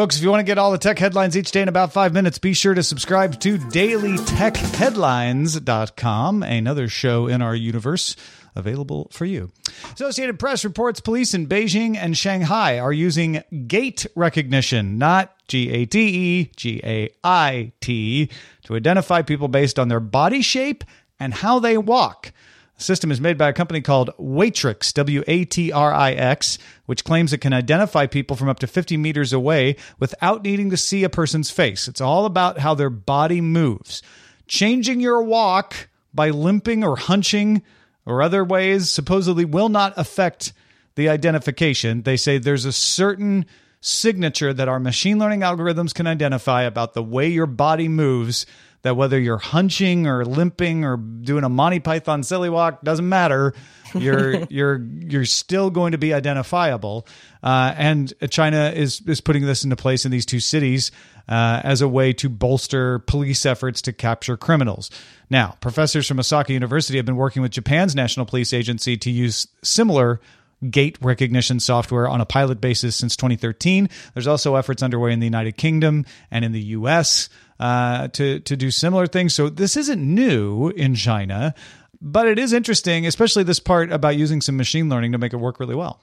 Folks, 0.00 0.16
if 0.16 0.22
you 0.22 0.30
want 0.30 0.40
to 0.40 0.44
get 0.44 0.56
all 0.56 0.72
the 0.72 0.78
tech 0.78 0.98
headlines 0.98 1.36
each 1.36 1.50
day 1.50 1.60
in 1.60 1.68
about 1.68 1.92
five 1.92 2.14
minutes, 2.14 2.38
be 2.38 2.54
sure 2.54 2.72
to 2.72 2.82
subscribe 2.82 3.38
to 3.40 3.58
dailytechheadlines.com, 3.58 6.42
another 6.42 6.88
show 6.88 7.26
in 7.26 7.42
our 7.42 7.54
universe 7.54 8.16
available 8.56 9.10
for 9.12 9.26
you. 9.26 9.52
Associated 9.92 10.38
Press 10.38 10.64
reports 10.64 11.00
police 11.00 11.34
in 11.34 11.46
Beijing 11.46 11.98
and 11.98 12.16
Shanghai 12.16 12.78
are 12.78 12.94
using 12.94 13.44
gait 13.66 14.06
recognition, 14.16 14.96
not 14.96 15.36
G 15.48 15.70
A 15.70 15.84
T 15.84 16.00
E, 16.00 16.50
G 16.56 16.80
A 16.82 17.10
I 17.22 17.72
T, 17.82 18.30
to 18.64 18.76
identify 18.76 19.20
people 19.20 19.48
based 19.48 19.78
on 19.78 19.88
their 19.88 20.00
body 20.00 20.40
shape 20.40 20.82
and 21.18 21.34
how 21.34 21.58
they 21.58 21.76
walk. 21.76 22.32
The 22.80 22.84
system 22.84 23.12
is 23.12 23.20
made 23.20 23.36
by 23.36 23.50
a 23.50 23.52
company 23.52 23.82
called 23.82 24.08
Watrix, 24.18 24.94
W 24.94 25.22
A 25.26 25.44
T 25.44 25.70
R 25.70 25.92
I 25.92 26.12
X, 26.12 26.56
which 26.86 27.04
claims 27.04 27.30
it 27.30 27.42
can 27.42 27.52
identify 27.52 28.06
people 28.06 28.36
from 28.36 28.48
up 28.48 28.58
to 28.60 28.66
50 28.66 28.96
meters 28.96 29.34
away 29.34 29.76
without 29.98 30.42
needing 30.42 30.70
to 30.70 30.78
see 30.78 31.04
a 31.04 31.10
person's 31.10 31.50
face. 31.50 31.88
It's 31.88 32.00
all 32.00 32.24
about 32.24 32.58
how 32.58 32.74
their 32.74 32.88
body 32.88 33.42
moves. 33.42 34.00
Changing 34.46 34.98
your 34.98 35.22
walk 35.22 35.90
by 36.14 36.30
limping 36.30 36.82
or 36.82 36.96
hunching 36.96 37.60
or 38.06 38.22
other 38.22 38.42
ways 38.42 38.88
supposedly 38.88 39.44
will 39.44 39.68
not 39.68 39.92
affect 39.98 40.54
the 40.94 41.10
identification. 41.10 42.00
They 42.00 42.16
say 42.16 42.38
there's 42.38 42.64
a 42.64 42.72
certain 42.72 43.44
signature 43.82 44.54
that 44.54 44.68
our 44.68 44.80
machine 44.80 45.18
learning 45.18 45.40
algorithms 45.40 45.92
can 45.92 46.06
identify 46.06 46.62
about 46.62 46.94
the 46.94 47.02
way 47.02 47.28
your 47.28 47.44
body 47.44 47.88
moves 47.88 48.46
that 48.82 48.96
whether 48.96 49.18
you're 49.18 49.38
hunching 49.38 50.06
or 50.06 50.24
limping 50.24 50.84
or 50.84 50.96
doing 50.96 51.44
a 51.44 51.48
Monty 51.48 51.80
Python 51.80 52.22
silly 52.22 52.48
walk 52.48 52.82
doesn't 52.82 53.08
matter. 53.08 53.54
You're 53.94 54.44
you're 54.50 54.78
you're 54.78 55.24
still 55.24 55.70
going 55.70 55.92
to 55.92 55.98
be 55.98 56.14
identifiable. 56.14 57.06
Uh, 57.42 57.74
and 57.76 58.12
China 58.30 58.72
is 58.74 59.02
is 59.06 59.20
putting 59.20 59.44
this 59.44 59.64
into 59.64 59.76
place 59.76 60.04
in 60.04 60.10
these 60.10 60.26
two 60.26 60.40
cities 60.40 60.90
uh, 61.28 61.60
as 61.62 61.80
a 61.80 61.88
way 61.88 62.12
to 62.14 62.28
bolster 62.28 62.98
police 63.00 63.46
efforts 63.46 63.82
to 63.82 63.92
capture 63.92 64.36
criminals. 64.36 64.90
Now, 65.28 65.56
professors 65.60 66.08
from 66.08 66.18
Osaka 66.18 66.52
University 66.52 66.98
have 66.98 67.06
been 67.06 67.16
working 67.16 67.42
with 67.42 67.52
Japan's 67.52 67.94
national 67.94 68.26
police 68.26 68.52
agency 68.52 68.96
to 68.96 69.10
use 69.10 69.46
similar 69.62 70.20
gait 70.68 70.98
recognition 71.00 71.58
software 71.58 72.08
on 72.08 72.20
a 72.20 72.26
pilot 72.26 72.60
basis 72.60 72.96
since 72.96 73.16
2013. 73.16 73.88
There's 74.14 74.26
also 74.26 74.56
efforts 74.56 74.82
underway 74.82 75.12
in 75.12 75.20
the 75.20 75.26
United 75.26 75.56
Kingdom 75.56 76.04
and 76.30 76.44
in 76.44 76.52
the 76.52 76.60
U.S. 76.60 77.28
Uh, 77.60 78.08
to 78.08 78.40
to 78.40 78.56
do 78.56 78.70
similar 78.70 79.06
things. 79.06 79.34
So 79.34 79.50
this 79.50 79.76
isn't 79.76 80.00
new 80.02 80.70
in 80.70 80.94
China, 80.94 81.54
but 82.00 82.26
it 82.26 82.38
is 82.38 82.54
interesting, 82.54 83.06
especially 83.06 83.42
this 83.42 83.60
part 83.60 83.92
about 83.92 84.16
using 84.16 84.40
some 84.40 84.56
machine 84.56 84.88
learning 84.88 85.12
to 85.12 85.18
make 85.18 85.34
it 85.34 85.36
work 85.36 85.60
really 85.60 85.74
well. 85.74 86.00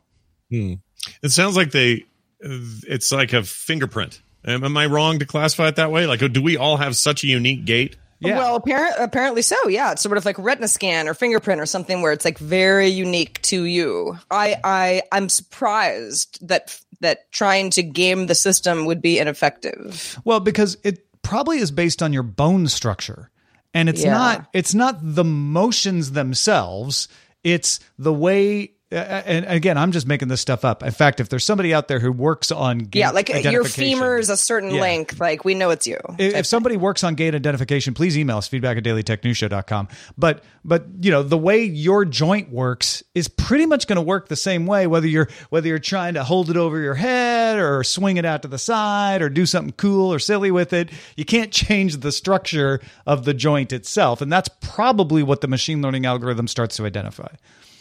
Hmm. 0.51 0.75
It 1.23 1.29
sounds 1.29 1.55
like 1.55 1.71
they. 1.71 2.05
It's 2.39 3.11
like 3.11 3.33
a 3.33 3.41
fingerprint. 3.41 4.21
Am, 4.45 4.63
am 4.63 4.77
I 4.77 4.85
wrong 4.85 5.17
to 5.17 5.25
classify 5.25 5.67
it 5.69 5.77
that 5.77 5.91
way? 5.91 6.05
Like, 6.05 6.19
do 6.31 6.43
we 6.43 6.57
all 6.57 6.77
have 6.77 6.95
such 6.95 7.23
a 7.23 7.27
unique 7.27 7.65
gait? 7.65 7.95
Yeah. 8.19 8.37
Well, 8.37 8.55
apparent, 8.57 8.95
apparently 8.99 9.41
so. 9.41 9.67
Yeah, 9.67 9.91
it's 9.93 10.03
sort 10.03 10.17
of 10.17 10.25
like 10.25 10.37
retina 10.37 10.67
scan 10.67 11.07
or 11.07 11.15
fingerprint 11.15 11.59
or 11.59 11.65
something 11.65 12.03
where 12.03 12.11
it's 12.11 12.25
like 12.25 12.37
very 12.37 12.89
unique 12.89 13.41
to 13.43 13.63
you. 13.63 14.17
I 14.29 14.57
I 14.63 15.01
I'm 15.11 15.29
surprised 15.29 16.47
that 16.47 16.79
that 16.99 17.31
trying 17.31 17.69
to 17.71 17.83
game 17.83 18.27
the 18.27 18.35
system 18.35 18.85
would 18.85 19.01
be 19.01 19.19
ineffective. 19.19 20.19
Well, 20.23 20.39
because 20.39 20.77
it 20.83 21.06
probably 21.27 21.57
is 21.59 21.71
based 21.71 22.01
on 22.01 22.13
your 22.13 22.23
bone 22.23 22.67
structure. 22.67 23.29
And 23.73 23.89
it's 23.89 24.03
Yeah. 24.03 24.13
not 24.13 24.47
it's 24.53 24.73
not 24.73 24.99
the 25.01 25.25
motions 25.25 26.11
themselves, 26.11 27.07
it's 27.43 27.79
the 27.99 28.13
way 28.13 28.71
and 28.89 29.45
again, 29.45 29.77
I'm 29.77 29.91
just 29.91 30.07
making 30.07 30.29
this 30.29 30.39
stuff 30.39 30.63
up. 30.63 30.81
In 30.81 30.91
fact, 30.91 31.19
if 31.19 31.27
there's 31.27 31.43
somebody 31.43 31.73
out 31.73 31.89
there 31.89 31.99
who 31.99 32.11
works 32.11 32.51
on 32.51 32.77
gait 32.79 32.99
Yeah, 32.99 33.11
like 33.11 33.27
your 33.43 33.65
femur 33.65 34.17
is 34.17 34.29
a 34.29 34.37
certain 34.37 34.71
Yeah. 34.71 34.81
length. 34.81 35.19
Like 35.19 35.43
we 35.43 35.55
know 35.55 35.71
it's 35.71 35.85
you. 35.85 35.97
if, 36.17 36.35
if 36.35 36.45
somebody 36.45 36.77
works 36.77 37.03
on 37.03 37.15
gait 37.15 37.35
identification, 37.35 37.93
please 37.93 38.17
email 38.17 38.37
us 38.37 38.47
feedback 38.47 38.77
at 38.77 38.83
dailytechnewsshow.com. 38.85 39.89
But 40.17 40.43
but 40.63 40.85
you 41.01 41.11
know 41.11 41.21
the 41.21 41.37
way 41.37 41.63
your 41.63 42.05
joint 42.05 42.49
works 42.49 43.03
is 43.13 43.27
pretty 43.27 43.65
much 43.65 43.87
going 43.87 43.97
to 43.97 44.01
work 44.01 44.29
the 44.29 44.35
same 44.37 44.65
way 44.65 44.87
whether 44.87 45.07
you're 45.07 45.27
whether 45.49 45.67
you're 45.67 45.79
trying 45.79 46.13
to 46.13 46.23
hold 46.23 46.49
it 46.49 46.55
over 46.57 46.79
your 46.79 46.95
head 46.95 47.59
or 47.59 47.83
swing 47.83 48.15
it 48.17 48.23
out 48.25 48.41
to 48.43 48.47
the 48.47 48.57
side 48.57 49.21
or 49.21 49.27
do 49.29 49.45
something 49.45 49.73
cool 49.73 50.13
or 50.13 50.19
silly 50.19 50.49
with 50.51 50.71
it. 50.71 50.89
You 51.17 51.25
can't 51.25 51.51
change 51.51 51.97
the 51.97 52.11
structure 52.13 52.79
of 53.05 53.25
the 53.25 53.33
joint 53.33 53.73
itself, 53.73 54.21
and 54.21 54.31
that's 54.31 54.49
probably 54.61 55.23
what 55.23 55.41
the 55.41 55.47
machine 55.47 55.81
learning 55.81 56.05
algorithm 56.05 56.47
starts 56.47 56.77
to 56.77 56.85
identify. 56.85 57.27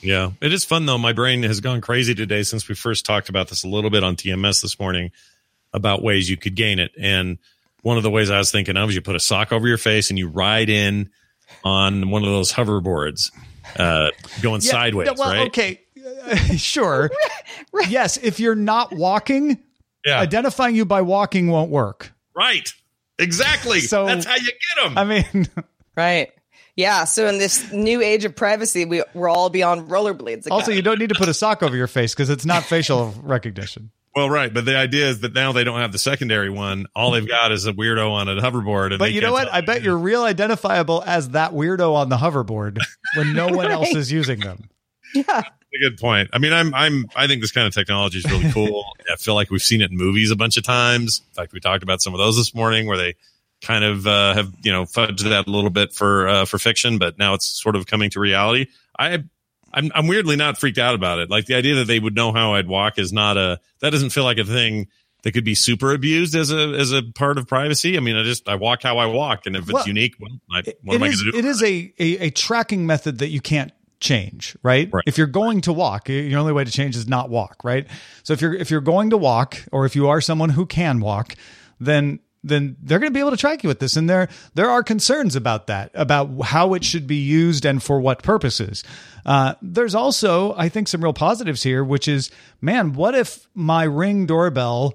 Yeah, 0.06 0.30
it 0.40 0.52
is 0.52 0.64
fun 0.64 0.86
though. 0.86 0.98
My 0.98 1.12
brain 1.12 1.42
has 1.42 1.60
gone 1.60 1.80
crazy 1.80 2.14
today 2.14 2.42
since 2.44 2.68
we 2.68 2.74
first 2.74 3.04
talked 3.04 3.28
about 3.28 3.48
this 3.48 3.64
a 3.64 3.68
little 3.68 3.90
bit 3.90 4.04
on 4.04 4.16
TMS 4.16 4.62
this 4.62 4.78
morning 4.78 5.10
about 5.72 6.02
ways 6.02 6.30
you 6.30 6.36
could 6.36 6.54
gain 6.54 6.78
it. 6.78 6.92
And 6.98 7.38
one 7.82 7.96
of 7.96 8.02
the 8.02 8.10
ways 8.10 8.30
I 8.30 8.38
was 8.38 8.50
thinking 8.52 8.76
of 8.76 8.88
is 8.88 8.94
you 8.94 9.00
put 9.02 9.16
a 9.16 9.20
sock 9.20 9.52
over 9.52 9.66
your 9.66 9.78
face 9.78 10.10
and 10.10 10.18
you 10.18 10.28
ride 10.28 10.68
in 10.70 11.10
on 11.64 12.10
one 12.10 12.22
of 12.22 12.28
those 12.30 12.52
hoverboards, 12.52 13.30
uh, 13.78 14.10
going 14.42 14.60
Yeah, 14.62 14.70
sideways, 14.70 15.08
yeah, 15.08 15.14
well, 15.18 15.30
right? 15.32 15.46
Okay, 15.48 15.80
sure. 16.56 17.10
Yes, 17.88 18.16
if 18.16 18.38
you're 18.40 18.54
not 18.54 18.92
walking, 18.92 19.58
Yeah. 20.04 20.20
identifying 20.20 20.76
you 20.76 20.84
by 20.84 21.02
walking 21.02 21.48
won't 21.48 21.70
work. 21.70 22.12
Right. 22.34 22.72
Exactly. 23.18 23.80
So- 23.80 24.06
That's 24.06 24.24
how 24.24 24.36
you 24.36 24.42
get 24.52 24.84
them. 24.84 24.98
I 24.98 25.04
mean, 25.04 25.48
Right. 25.96 26.30
Yeah. 26.76 27.04
So 27.04 27.26
in 27.26 27.38
this 27.38 27.72
new 27.72 28.02
age 28.02 28.24
of 28.24 28.36
privacy, 28.36 28.84
we 28.84 29.02
we're 29.14 29.28
all 29.28 29.48
beyond 29.50 29.88
rollerblades. 29.88 30.40
Again. 30.46 30.52
also 30.52 30.72
you 30.72 30.82
don't 30.82 30.98
need 30.98 31.08
to 31.08 31.14
put 31.14 31.28
a 31.28 31.34
sock 31.34 31.62
over 31.62 31.74
your 31.76 31.86
face 31.86 32.14
because 32.14 32.30
it's 32.30 32.44
not 32.44 32.64
facial 32.64 33.14
recognition. 33.22 33.90
well, 34.14 34.28
right. 34.30 34.52
But 34.52 34.64
the 34.66 34.76
idea 34.76 35.08
is 35.08 35.20
that 35.20 35.34
now 35.34 35.52
they 35.52 35.64
don't 35.64 35.80
have 35.80 35.92
the 35.92 35.98
secondary 35.98 36.50
one. 36.50 36.86
All 36.94 37.10
they've 37.12 37.26
got 37.26 37.50
is 37.52 37.66
a 37.66 37.72
weirdo 37.72 38.10
on 38.12 38.28
a 38.28 38.40
hoverboard. 38.40 38.90
And 38.90 38.98
But 38.98 39.12
you 39.12 39.20
know 39.20 39.32
what? 39.32 39.52
I 39.52 39.60
bet 39.62 39.82
you're 39.82 39.96
real 39.98 40.22
identifiable 40.24 41.02
as 41.06 41.30
that 41.30 41.52
weirdo 41.52 41.94
on 41.94 42.08
the 42.10 42.16
hoverboard 42.16 42.78
when 43.16 43.32
no 43.34 43.48
one 43.48 43.70
else 43.70 43.88
is 43.94 44.12
using 44.12 44.40
them. 44.40 44.68
yeah. 45.14 45.42
a 45.74 45.78
good 45.78 45.98
point. 45.98 46.28
I 46.32 46.38
mean, 46.38 46.52
I'm 46.52 46.74
I'm 46.74 47.06
I 47.16 47.26
think 47.26 47.40
this 47.42 47.52
kind 47.52 47.66
of 47.66 47.74
technology 47.74 48.18
is 48.18 48.24
really 48.30 48.50
cool. 48.52 48.84
I 49.12 49.16
feel 49.16 49.34
like 49.34 49.50
we've 49.50 49.62
seen 49.62 49.80
it 49.82 49.90
in 49.90 49.96
movies 49.96 50.30
a 50.30 50.36
bunch 50.36 50.56
of 50.58 50.62
times. 50.64 51.20
In 51.30 51.34
fact, 51.34 51.52
we 51.52 51.60
talked 51.60 51.82
about 51.82 52.00
some 52.02 52.12
of 52.14 52.18
those 52.18 52.36
this 52.36 52.54
morning 52.54 52.86
where 52.86 52.96
they 52.98 53.14
kind 53.66 53.84
of 53.84 54.06
uh, 54.06 54.34
have 54.34 54.52
you 54.62 54.72
know 54.72 54.84
fudged 54.84 55.28
that 55.28 55.46
a 55.46 55.50
little 55.50 55.70
bit 55.70 55.92
for 55.92 56.28
uh, 56.28 56.44
for 56.44 56.58
fiction, 56.58 56.98
but 56.98 57.18
now 57.18 57.34
it's 57.34 57.46
sort 57.46 57.76
of 57.76 57.86
coming 57.86 58.10
to 58.10 58.20
reality. 58.20 58.66
I 58.98 59.24
I'm 59.72 59.90
I'm 59.94 60.06
weirdly 60.06 60.36
not 60.36 60.58
freaked 60.58 60.78
out 60.78 60.94
about 60.94 61.18
it. 61.18 61.30
Like 61.30 61.46
the 61.46 61.54
idea 61.54 61.76
that 61.76 61.86
they 61.86 61.98
would 61.98 62.14
know 62.14 62.32
how 62.32 62.54
I'd 62.54 62.68
walk 62.68 62.98
is 62.98 63.12
not 63.12 63.36
a 63.36 63.60
that 63.80 63.90
doesn't 63.90 64.10
feel 64.10 64.24
like 64.24 64.38
a 64.38 64.44
thing 64.44 64.88
that 65.22 65.32
could 65.32 65.44
be 65.44 65.54
super 65.56 65.92
abused 65.92 66.34
as 66.36 66.52
a 66.52 66.68
as 66.78 66.92
a 66.92 67.02
part 67.02 67.36
of 67.38 67.48
privacy. 67.48 67.96
I 67.96 68.00
mean, 68.00 68.16
I 68.16 68.22
just 68.22 68.48
I 68.48 68.54
walk 68.54 68.82
how 68.82 68.98
I 68.98 69.06
walk, 69.06 69.46
and 69.46 69.56
if 69.56 69.62
it's 69.64 69.72
Well, 69.72 69.86
unique, 69.86 70.14
well, 70.20 70.30
I, 70.52 70.62
what 70.82 70.94
am 70.94 71.02
I 71.02 71.08
going 71.08 71.18
to 71.18 71.32
do? 71.32 71.38
it 71.38 71.44
is 71.44 71.62
a, 71.62 71.92
a, 71.98 72.26
a 72.26 72.30
tracking 72.30 72.86
method 72.86 73.18
that 73.18 73.28
you 73.28 73.40
can't 73.40 73.72
change, 73.98 74.56
right? 74.62 74.88
Right. 74.92 75.02
If 75.06 75.18
you're 75.18 75.26
going 75.26 75.62
to 75.62 75.72
walk, 75.72 76.08
your 76.08 76.38
only 76.38 76.52
way 76.52 76.64
to 76.64 76.70
change 76.70 76.94
is 76.96 77.08
not 77.08 77.28
walk, 77.28 77.64
right? 77.64 77.86
So 78.22 78.34
if 78.34 78.40
you're 78.40 78.54
if 78.54 78.70
you're 78.70 78.80
going 78.80 79.10
to 79.10 79.16
walk, 79.16 79.64
or 79.72 79.84
if 79.84 79.96
you 79.96 80.08
are 80.08 80.20
someone 80.20 80.50
who 80.50 80.64
can 80.64 81.00
walk, 81.00 81.34
then 81.80 82.20
then 82.46 82.76
they're 82.82 82.98
going 82.98 83.10
to 83.10 83.14
be 83.14 83.20
able 83.20 83.30
to 83.30 83.36
track 83.36 83.62
you 83.62 83.68
with 83.68 83.80
this. 83.80 83.96
And 83.96 84.08
there 84.08 84.28
there 84.54 84.70
are 84.70 84.82
concerns 84.82 85.36
about 85.36 85.66
that, 85.66 85.90
about 85.94 86.30
how 86.42 86.74
it 86.74 86.84
should 86.84 87.06
be 87.06 87.16
used 87.16 87.64
and 87.64 87.82
for 87.82 88.00
what 88.00 88.22
purposes. 88.22 88.84
Uh, 89.24 89.54
there's 89.60 89.94
also, 89.94 90.54
I 90.56 90.68
think, 90.68 90.88
some 90.88 91.02
real 91.02 91.12
positives 91.12 91.62
here, 91.62 91.82
which 91.82 92.06
is, 92.08 92.30
man, 92.60 92.92
what 92.92 93.14
if 93.14 93.48
my 93.54 93.84
ring 93.84 94.26
doorbell 94.26 94.94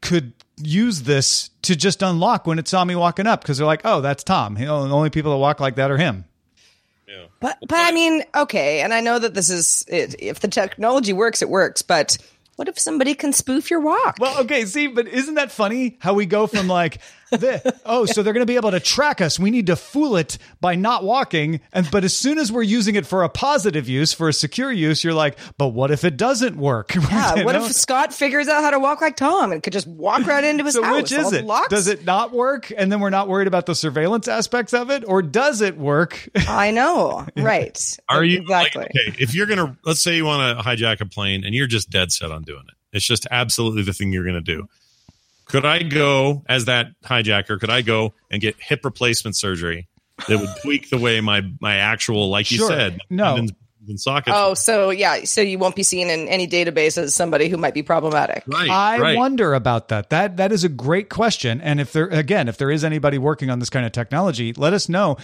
could 0.00 0.32
use 0.56 1.02
this 1.02 1.50
to 1.62 1.76
just 1.76 2.02
unlock 2.02 2.46
when 2.46 2.58
it 2.58 2.66
saw 2.66 2.84
me 2.84 2.96
walking 2.96 3.26
up 3.26 3.40
because 3.40 3.58
they're 3.58 3.66
like, 3.66 3.82
oh, 3.84 4.00
that's 4.00 4.24
Tom. 4.24 4.58
You 4.58 4.66
know, 4.66 4.86
the 4.86 4.94
only 4.94 5.10
people 5.10 5.30
that 5.32 5.38
walk 5.38 5.60
like 5.60 5.76
that 5.76 5.90
are 5.90 5.96
him. 5.96 6.24
But 7.40 7.58
but 7.60 7.78
I 7.78 7.92
mean, 7.92 8.24
okay, 8.34 8.80
and 8.80 8.92
I 8.92 9.00
know 9.00 9.18
that 9.18 9.34
this 9.34 9.48
is 9.50 9.84
it, 9.86 10.16
if 10.18 10.40
the 10.40 10.48
technology 10.48 11.12
works, 11.12 11.40
it 11.40 11.48
works. 11.48 11.82
But 11.82 12.18
what 12.58 12.66
if 12.66 12.76
somebody 12.76 13.14
can 13.14 13.32
spoof 13.32 13.70
your 13.70 13.78
walk? 13.78 14.16
Well, 14.18 14.40
okay, 14.40 14.64
see, 14.64 14.88
but 14.88 15.06
isn't 15.06 15.36
that 15.36 15.52
funny 15.52 15.96
how 16.00 16.14
we 16.14 16.26
go 16.26 16.48
from 16.48 16.66
like, 16.66 16.98
the, 17.30 17.80
oh, 17.84 18.06
so 18.06 18.22
they're 18.22 18.32
going 18.32 18.46
to 18.46 18.50
be 18.50 18.56
able 18.56 18.70
to 18.70 18.80
track 18.80 19.20
us. 19.20 19.38
We 19.38 19.50
need 19.50 19.66
to 19.66 19.76
fool 19.76 20.16
it 20.16 20.38
by 20.60 20.74
not 20.74 21.04
walking. 21.04 21.60
And 21.72 21.90
but 21.90 22.04
as 22.04 22.16
soon 22.16 22.38
as 22.38 22.50
we're 22.50 22.62
using 22.62 22.94
it 22.94 23.06
for 23.06 23.22
a 23.22 23.28
positive 23.28 23.88
use, 23.88 24.12
for 24.12 24.28
a 24.28 24.32
secure 24.32 24.72
use, 24.72 25.04
you're 25.04 25.14
like, 25.14 25.38
but 25.56 25.68
what 25.68 25.90
if 25.90 26.04
it 26.04 26.16
doesn't 26.16 26.56
work? 26.56 26.94
yeah, 27.10 27.44
what 27.44 27.52
know? 27.52 27.64
if 27.64 27.72
Scott 27.72 28.12
figures 28.12 28.48
out 28.48 28.62
how 28.62 28.70
to 28.70 28.78
walk 28.78 29.00
like 29.00 29.16
Tom 29.16 29.52
and 29.52 29.62
could 29.62 29.72
just 29.72 29.86
walk 29.86 30.26
right 30.26 30.44
into 30.44 30.64
his 30.64 30.74
so 30.74 30.82
house? 30.82 30.96
which 30.96 31.12
is 31.12 31.32
it? 31.32 31.44
locks? 31.44 31.68
Does 31.68 31.86
it 31.88 32.04
not 32.04 32.32
work, 32.32 32.72
and 32.76 32.90
then 32.90 33.00
we're 33.00 33.10
not 33.10 33.28
worried 33.28 33.48
about 33.48 33.66
the 33.66 33.74
surveillance 33.74 34.28
aspects 34.28 34.74
of 34.74 34.90
it, 34.90 35.04
or 35.06 35.22
does 35.22 35.60
it 35.60 35.76
work? 35.76 36.28
I 36.48 36.70
know, 36.70 37.26
right? 37.36 37.98
Are 38.08 38.24
you 38.24 38.40
exactly? 38.40 38.82
like, 38.82 38.90
okay? 38.90 39.22
If 39.22 39.34
you're 39.34 39.46
gonna, 39.46 39.76
let's 39.84 40.02
say 40.02 40.16
you 40.16 40.24
want 40.24 40.58
to 40.58 40.64
hijack 40.64 41.00
a 41.00 41.06
plane 41.06 41.44
and 41.44 41.54
you're 41.54 41.66
just 41.66 41.90
dead 41.90 42.12
set 42.12 42.30
on 42.30 42.42
doing 42.42 42.64
it. 42.68 42.74
It's 42.92 43.06
just 43.06 43.26
absolutely 43.30 43.82
the 43.82 43.92
thing 43.92 44.12
you're 44.12 44.24
gonna 44.24 44.40
do. 44.40 44.68
Could 45.48 45.64
I 45.64 45.82
go 45.82 46.42
as 46.48 46.66
that 46.66 46.88
hijacker? 47.04 47.58
Could 47.58 47.70
I 47.70 47.82
go 47.82 48.14
and 48.30 48.40
get 48.40 48.56
hip 48.60 48.84
replacement 48.84 49.34
surgery 49.36 49.88
that 50.28 50.38
would 50.38 50.50
tweak 50.62 50.90
the 50.90 50.98
way 50.98 51.20
my 51.20 51.42
my 51.60 51.76
actual, 51.76 52.28
like 52.28 52.50
you 52.50 52.66
said, 52.66 52.98
No. 53.10 53.36
tendons 53.36 53.52
and 53.88 53.98
sockets? 53.98 54.36
Oh, 54.38 54.52
so 54.54 54.90
yeah, 54.90 55.24
so 55.24 55.40
you 55.40 55.58
won't 55.58 55.74
be 55.74 55.82
seen 55.82 56.10
in 56.10 56.28
any 56.28 56.46
database 56.46 56.98
as 56.98 57.14
somebody 57.14 57.48
who 57.48 57.56
might 57.56 57.72
be 57.72 57.82
problematic. 57.82 58.44
right, 58.46 58.68
I 58.68 58.98
right. 58.98 59.16
wonder 59.16 59.54
about 59.54 59.88
that. 59.88 60.10
That 60.10 60.36
that 60.36 60.52
is 60.52 60.64
a 60.64 60.68
great 60.68 61.08
question. 61.08 61.60
And 61.62 61.80
if 61.80 61.92
there 61.92 62.08
again, 62.08 62.48
if 62.48 62.58
there 62.58 62.70
is 62.70 62.84
anybody 62.84 63.16
working 63.16 63.48
on 63.48 63.58
this 63.58 63.70
kind 63.70 63.86
of 63.86 63.92
technology, 63.92 64.52
let 64.52 64.72
us 64.74 64.88
know. 64.88 65.16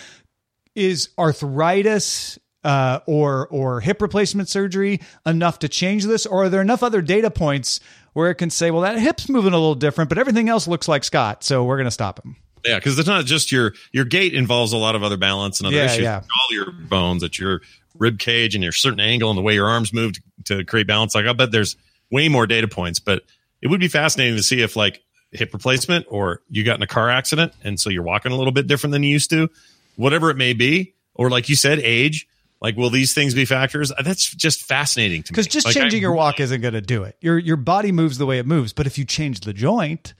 Is 0.74 1.10
arthritis 1.18 2.38
uh, 2.64 3.00
or 3.06 3.46
or 3.48 3.80
hip 3.80 4.00
replacement 4.02 4.48
surgery 4.48 5.00
enough 5.26 5.58
to 5.60 5.68
change 5.68 6.04
this, 6.04 6.26
or 6.26 6.44
are 6.44 6.48
there 6.48 6.62
enough 6.62 6.82
other 6.82 7.02
data 7.02 7.30
points 7.30 7.78
where 8.14 8.30
it 8.30 8.36
can 8.36 8.48
say, 8.50 8.70
well, 8.70 8.80
that 8.82 8.98
hip's 8.98 9.28
moving 9.28 9.52
a 9.52 9.56
little 9.56 9.74
different, 9.74 10.08
but 10.08 10.18
everything 10.18 10.48
else 10.48 10.66
looks 10.66 10.88
like 10.88 11.04
Scott, 11.04 11.44
so 11.44 11.64
we're 11.64 11.76
going 11.76 11.84
to 11.86 11.90
stop 11.90 12.24
him. 12.24 12.36
Yeah, 12.64 12.78
because 12.78 12.98
it's 12.98 13.06
not 13.08 13.26
just 13.26 13.52
your 13.52 13.74
your 13.92 14.06
gait 14.06 14.32
involves 14.32 14.72
a 14.72 14.78
lot 14.78 14.94
of 14.96 15.02
other 15.02 15.18
balance 15.18 15.60
and 15.60 15.66
other 15.66 15.76
Yeah, 15.76 15.84
issues. 15.84 16.02
yeah. 16.04 16.20
All 16.22 16.56
your 16.56 16.72
bones, 16.72 17.22
at 17.22 17.38
your 17.38 17.60
rib 17.98 18.18
cage 18.18 18.54
and 18.54 18.64
your 18.64 18.72
certain 18.72 19.00
angle 19.00 19.28
and 19.30 19.36
the 19.38 19.42
way 19.42 19.52
your 19.54 19.66
arms 19.68 19.92
move 19.92 20.14
to, 20.14 20.22
to 20.56 20.64
create 20.64 20.86
balance. 20.86 21.14
Like 21.14 21.26
I 21.26 21.32
bet 21.34 21.52
there's 21.52 21.76
way 22.10 22.28
more 22.30 22.46
data 22.46 22.66
points, 22.66 22.98
but 23.00 23.22
it 23.60 23.68
would 23.68 23.80
be 23.80 23.88
fascinating 23.88 24.36
to 24.36 24.42
see 24.42 24.62
if 24.62 24.76
like 24.76 25.02
hip 25.30 25.52
replacement 25.52 26.06
or 26.08 26.40
you 26.48 26.64
got 26.64 26.76
in 26.76 26.82
a 26.82 26.86
car 26.86 27.10
accident 27.10 27.52
and 27.62 27.78
so 27.78 27.90
you're 27.90 28.02
walking 28.02 28.32
a 28.32 28.36
little 28.36 28.52
bit 28.52 28.66
different 28.66 28.92
than 28.92 29.02
you 29.02 29.10
used 29.10 29.28
to, 29.30 29.50
whatever 29.96 30.30
it 30.30 30.36
may 30.36 30.54
be, 30.54 30.94
or 31.14 31.28
like 31.30 31.48
you 31.48 31.56
said, 31.56 31.78
age. 31.80 32.26
Like, 32.64 32.78
will 32.78 32.88
these 32.88 33.12
things 33.12 33.34
be 33.34 33.44
factors? 33.44 33.92
Uh, 33.92 34.00
that's 34.00 34.24
just 34.34 34.62
fascinating 34.62 35.22
to 35.24 35.32
me. 35.32 35.34
Because 35.34 35.46
just 35.48 35.66
Like, 35.66 35.74
changing 35.74 35.98
I- 35.98 36.00
your 36.00 36.12
walk 36.12 36.40
isn't 36.40 36.62
going 36.62 36.72
to 36.72 36.80
do 36.80 37.02
it. 37.04 37.14
Your 37.20 37.36
your 37.38 37.56
body 37.58 37.92
moves 37.92 38.16
the 38.16 38.24
way 38.24 38.38
it 38.38 38.46
moves, 38.46 38.72
but 38.72 38.86
if 38.86 38.96
you 38.96 39.04
change 39.04 39.40
the 39.40 39.52
joint, 39.52 40.14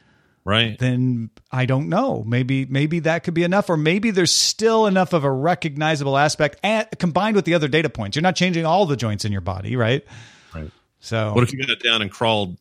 right? 0.45 0.79
then 0.79 1.31
I 1.51 1.65
don't 1.65 1.89
know. 1.89 2.23
Maybe 2.27 2.67
maybe 2.67 2.99
that 3.01 3.25
could 3.25 3.33
be 3.33 3.45
enough, 3.45 3.71
or 3.71 3.79
maybe 3.79 4.11
there's 4.11 4.31
still 4.31 4.87
enough 4.87 5.15
of 5.15 5.25
a 5.25 5.33
recognizable 5.33 6.19
aspect 6.19 6.61
and 6.63 6.87
combined 6.99 7.35
with 7.35 7.47
the 7.47 7.55
other 7.55 7.67
data 7.67 7.89
points. 7.89 8.15
You're 8.15 8.23
not 8.23 8.37
changing 8.37 8.67
all 8.67 8.85
the 8.85 8.97
joints 8.97 9.25
in 9.25 9.33
your 9.33 9.41
body, 9.41 9.75
right? 9.75 10.05
Right. 10.55 10.71
So 11.05 11.35
What 11.35 11.45
if 11.45 11.53
you 11.53 11.59
got 11.59 11.69
it 11.69 11.83
down 11.83 12.01
and 12.01 12.11
crawled 12.11 12.57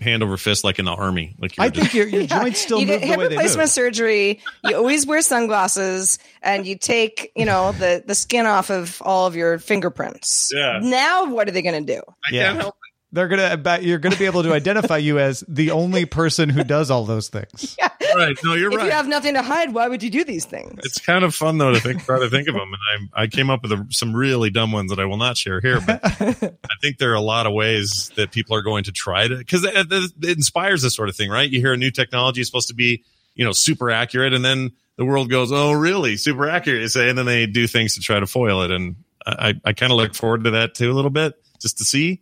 hand 0.00 0.22
over 0.22 0.38
fist 0.38 0.64
like 0.64 0.78
in 0.78 0.86
the 0.86 0.92
army? 0.92 1.34
Like 1.38 1.58
you 1.58 1.64
I 1.64 1.66
were 1.66 1.72
think 1.72 1.92
your, 1.92 2.06
your 2.08 2.22
Yeah, 2.22 2.40
joints 2.40 2.60
still 2.60 2.80
you 2.80 2.86
move 2.86 2.94
get 2.94 3.00
the 3.02 3.06
hip 3.08 3.18
way 3.18 3.28
they 3.28 3.36
replacement 3.36 3.64
move. 3.66 3.70
surgery. 3.70 4.40
You 4.62 4.76
always 4.76 5.06
wear 5.06 5.20
sunglasses, 5.20 6.18
and 6.42 6.66
you 6.66 6.78
take 6.78 7.30
you 7.36 7.44
know 7.44 7.72
the 7.72 8.02
the 8.06 8.14
skin 8.14 8.46
off 8.46 8.70
of 8.70 9.02
all 9.02 9.26
of 9.26 9.36
your 9.36 9.58
fingerprints. 9.58 10.50
Yeah. 10.54 10.80
Now 10.82 11.26
what 11.26 11.46
are 11.46 11.50
they 11.50 11.60
going 11.60 11.84
to 11.84 11.94
do? 11.94 12.00
I 12.24 12.34
Yeah. 12.34 12.44
can't 12.46 12.60
help 12.62 12.76
They're 13.14 13.28
gonna 13.28 13.80
you're 13.80 13.98
gonna 13.98 14.16
be 14.16 14.26
able 14.26 14.42
to 14.42 14.52
identify 14.52 14.96
you 14.96 15.20
as 15.20 15.44
the 15.46 15.70
only 15.70 16.04
person 16.04 16.48
who 16.48 16.64
does 16.64 16.90
all 16.90 17.04
those 17.04 17.28
things. 17.28 17.76
it. 18.14 18.16
Right. 18.16 18.36
No, 18.44 18.54
you're 18.54 18.70
If 18.70 18.76
right. 18.76 18.86
If 18.86 18.90
you 18.90 18.96
have 18.96 19.08
nothing 19.08 19.34
to 19.34 19.42
hide, 19.42 19.72
why 19.72 19.88
would 19.88 20.02
you 20.02 20.10
do 20.10 20.24
these 20.24 20.44
things? 20.44 20.80
It's 20.84 20.98
kind 20.98 21.24
of 21.24 21.34
fun 21.34 21.58
though 21.58 21.72
to 21.72 21.80
think 21.80 22.04
try 22.04 22.18
to 22.18 22.28
think 22.28 22.48
of 22.48 22.54
them, 22.54 22.72
and 22.72 23.08
I 23.16 23.22
I 23.22 23.26
came 23.26 23.50
up 23.50 23.62
with 23.62 23.72
a, 23.72 23.86
some 23.90 24.14
really 24.14 24.50
dumb 24.50 24.72
ones 24.72 24.90
that 24.90 24.98
I 24.98 25.04
will 25.04 25.16
not 25.16 25.36
share 25.36 25.60
here. 25.60 25.80
But 25.80 26.00
I 26.04 26.76
think 26.80 26.98
there 26.98 27.12
are 27.12 27.14
a 27.14 27.20
lot 27.20 27.46
of 27.46 27.52
ways 27.52 28.10
that 28.16 28.30
people 28.30 28.56
are 28.56 28.62
going 28.62 28.84
to 28.84 28.92
try 28.92 29.28
to 29.28 29.36
because 29.36 29.64
it, 29.64 29.74
it, 29.74 30.12
it 30.22 30.36
inspires 30.36 30.82
this 30.82 30.94
sort 30.94 31.08
of 31.08 31.16
thing, 31.16 31.30
right? 31.30 31.48
You 31.48 31.60
hear 31.60 31.72
a 31.72 31.76
new 31.76 31.90
technology 31.90 32.40
is 32.40 32.46
supposed 32.46 32.68
to 32.68 32.74
be 32.74 33.04
you 33.34 33.44
know 33.44 33.52
super 33.52 33.90
accurate, 33.90 34.32
and 34.32 34.44
then 34.44 34.72
the 34.96 35.04
world 35.04 35.30
goes, 35.30 35.52
"Oh, 35.52 35.72
really? 35.72 36.16
Super 36.16 36.48
accurate?" 36.48 36.90
Say, 36.90 37.08
and 37.08 37.18
then 37.18 37.26
they 37.26 37.46
do 37.46 37.66
things 37.66 37.94
to 37.94 38.00
try 38.00 38.20
to 38.20 38.26
foil 38.26 38.62
it, 38.62 38.70
and 38.70 38.96
I 39.26 39.54
I 39.64 39.72
kind 39.72 39.92
of 39.92 39.98
look 39.98 40.14
forward 40.14 40.44
to 40.44 40.50
that 40.52 40.74
too 40.74 40.90
a 40.90 40.94
little 40.94 41.10
bit 41.10 41.34
just 41.60 41.78
to 41.78 41.84
see, 41.84 42.20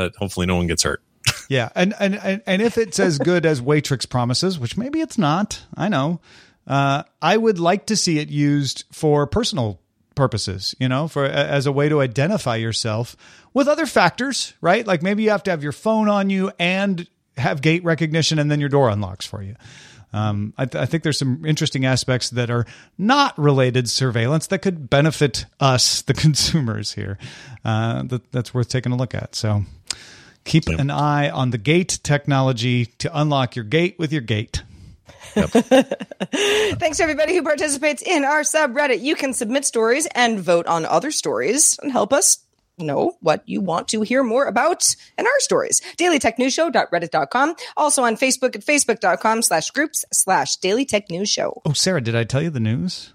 but 0.00 0.16
hopefully 0.16 0.46
no 0.46 0.56
one 0.56 0.66
gets 0.66 0.82
hurt. 0.82 1.02
Yeah, 1.50 1.68
and 1.74 1.94
and 1.98 2.14
and, 2.14 2.42
and 2.46 2.62
if 2.62 2.78
it's 2.78 3.00
as 3.00 3.18
good 3.18 3.44
as 3.44 3.60
Watrix 3.60 4.08
promises, 4.08 4.56
which 4.56 4.76
maybe 4.76 5.00
it's 5.00 5.18
not, 5.18 5.60
I 5.76 5.88
know. 5.88 6.20
Uh, 6.64 7.02
I 7.20 7.36
would 7.36 7.58
like 7.58 7.86
to 7.86 7.96
see 7.96 8.20
it 8.20 8.28
used 8.28 8.84
for 8.92 9.26
personal 9.26 9.80
purposes, 10.14 10.76
you 10.78 10.88
know, 10.88 11.08
for 11.08 11.24
as 11.24 11.66
a 11.66 11.72
way 11.72 11.88
to 11.88 12.00
identify 12.00 12.54
yourself 12.54 13.16
with 13.52 13.66
other 13.66 13.84
factors, 13.84 14.54
right? 14.60 14.86
Like 14.86 15.02
maybe 15.02 15.24
you 15.24 15.30
have 15.30 15.42
to 15.42 15.50
have 15.50 15.64
your 15.64 15.72
phone 15.72 16.08
on 16.08 16.30
you 16.30 16.52
and 16.60 17.08
have 17.36 17.62
gait 17.62 17.82
recognition, 17.82 18.38
and 18.38 18.48
then 18.48 18.60
your 18.60 18.68
door 18.68 18.88
unlocks 18.88 19.26
for 19.26 19.42
you. 19.42 19.56
Um, 20.12 20.54
I, 20.58 20.66
th- 20.66 20.82
I 20.82 20.86
think 20.86 21.02
there's 21.02 21.18
some 21.18 21.44
interesting 21.44 21.84
aspects 21.84 22.30
that 22.30 22.50
are 22.50 22.66
not 22.98 23.36
related 23.38 23.88
surveillance 23.88 24.48
that 24.48 24.60
could 24.60 24.90
benefit 24.90 25.46
us, 25.58 26.02
the 26.02 26.14
consumers 26.26 26.92
here. 26.92 27.18
Uh, 27.64 28.04
that, 28.04 28.30
that's 28.32 28.54
worth 28.54 28.68
taking 28.68 28.92
a 28.92 28.96
look 28.96 29.14
at. 29.14 29.34
So 29.34 29.64
keep 30.44 30.68
an 30.68 30.90
eye 30.90 31.30
on 31.30 31.50
the 31.50 31.58
gait 31.58 32.00
technology 32.02 32.86
to 32.86 33.18
unlock 33.18 33.56
your 33.56 33.64
gate 33.64 33.98
with 33.98 34.12
your 34.12 34.22
gait. 34.22 34.62
Yep. 35.36 35.50
Thanks 36.30 36.96
to 36.96 37.02
everybody 37.02 37.34
who 37.34 37.42
participates 37.42 38.02
in 38.02 38.24
our 38.24 38.42
subreddit. 38.42 39.02
You 39.02 39.14
can 39.14 39.32
submit 39.32 39.64
stories 39.64 40.06
and 40.14 40.40
vote 40.40 40.66
on 40.66 40.84
other 40.84 41.10
stories 41.10 41.78
and 41.82 41.92
help 41.92 42.12
us 42.12 42.38
know 42.78 43.16
what 43.20 43.42
you 43.46 43.60
want 43.60 43.88
to 43.88 44.02
hear 44.02 44.22
more 44.22 44.46
about 44.46 44.94
in 45.18 45.26
our 45.26 45.40
stories. 45.40 45.80
dailytechnewsshow.reddit.com. 45.98 47.54
Also 47.76 48.02
on 48.02 48.16
Facebook 48.16 48.56
at 48.56 48.64
facebook.com 48.64 49.42
slash 49.42 49.70
groups 49.70 50.04
slash 50.12 50.56
Daily 50.56 50.84
Tech 50.84 51.10
News 51.10 51.28
Show. 51.28 51.60
Oh, 51.64 51.72
Sarah, 51.72 52.00
did 52.00 52.16
I 52.16 52.24
tell 52.24 52.42
you 52.42 52.50
the 52.50 52.60
news? 52.60 53.12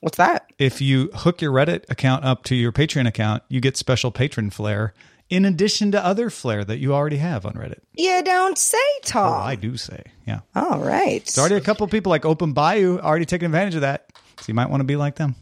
What's 0.00 0.18
that? 0.18 0.46
If 0.58 0.80
you 0.80 1.10
hook 1.14 1.40
your 1.40 1.52
Reddit 1.52 1.88
account 1.88 2.24
up 2.24 2.44
to 2.44 2.54
your 2.54 2.72
Patreon 2.72 3.06
account, 3.06 3.42
you 3.48 3.60
get 3.60 3.76
special 3.76 4.10
patron 4.10 4.50
flair 4.50 4.92
in 5.34 5.44
addition 5.44 5.90
to 5.92 6.04
other 6.04 6.30
flair 6.30 6.64
that 6.64 6.78
you 6.78 6.94
already 6.94 7.16
have 7.16 7.44
on 7.44 7.54
Reddit. 7.54 7.80
You 7.96 8.22
don't 8.22 8.56
say, 8.56 8.78
Oh, 9.14 9.20
I 9.22 9.56
do 9.56 9.76
say, 9.76 10.02
yeah. 10.26 10.40
All 10.54 10.78
right. 10.78 11.24
There's 11.24 11.38
already 11.38 11.56
a 11.56 11.60
couple 11.60 11.84
of 11.84 11.90
people 11.90 12.10
like 12.10 12.24
Open 12.24 12.52
Bayou 12.52 12.98
already 13.00 13.24
taking 13.24 13.46
advantage 13.46 13.74
of 13.74 13.80
that. 13.80 14.06
So 14.38 14.44
you 14.48 14.54
might 14.54 14.70
want 14.70 14.80
to 14.80 14.84
be 14.84 14.96
like 14.96 15.16
them. 15.16 15.34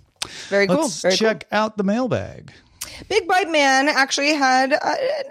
Very 0.48 0.66
cool. 0.66 0.82
Let's 0.82 1.02
Very 1.02 1.16
cool. 1.16 1.28
check 1.28 1.46
out 1.52 1.76
the 1.76 1.84
mailbag. 1.84 2.52
Big 3.08 3.26
Bite 3.28 3.50
Man 3.50 3.88
actually 3.88 4.34
had 4.34 4.72
uh, 4.72 4.76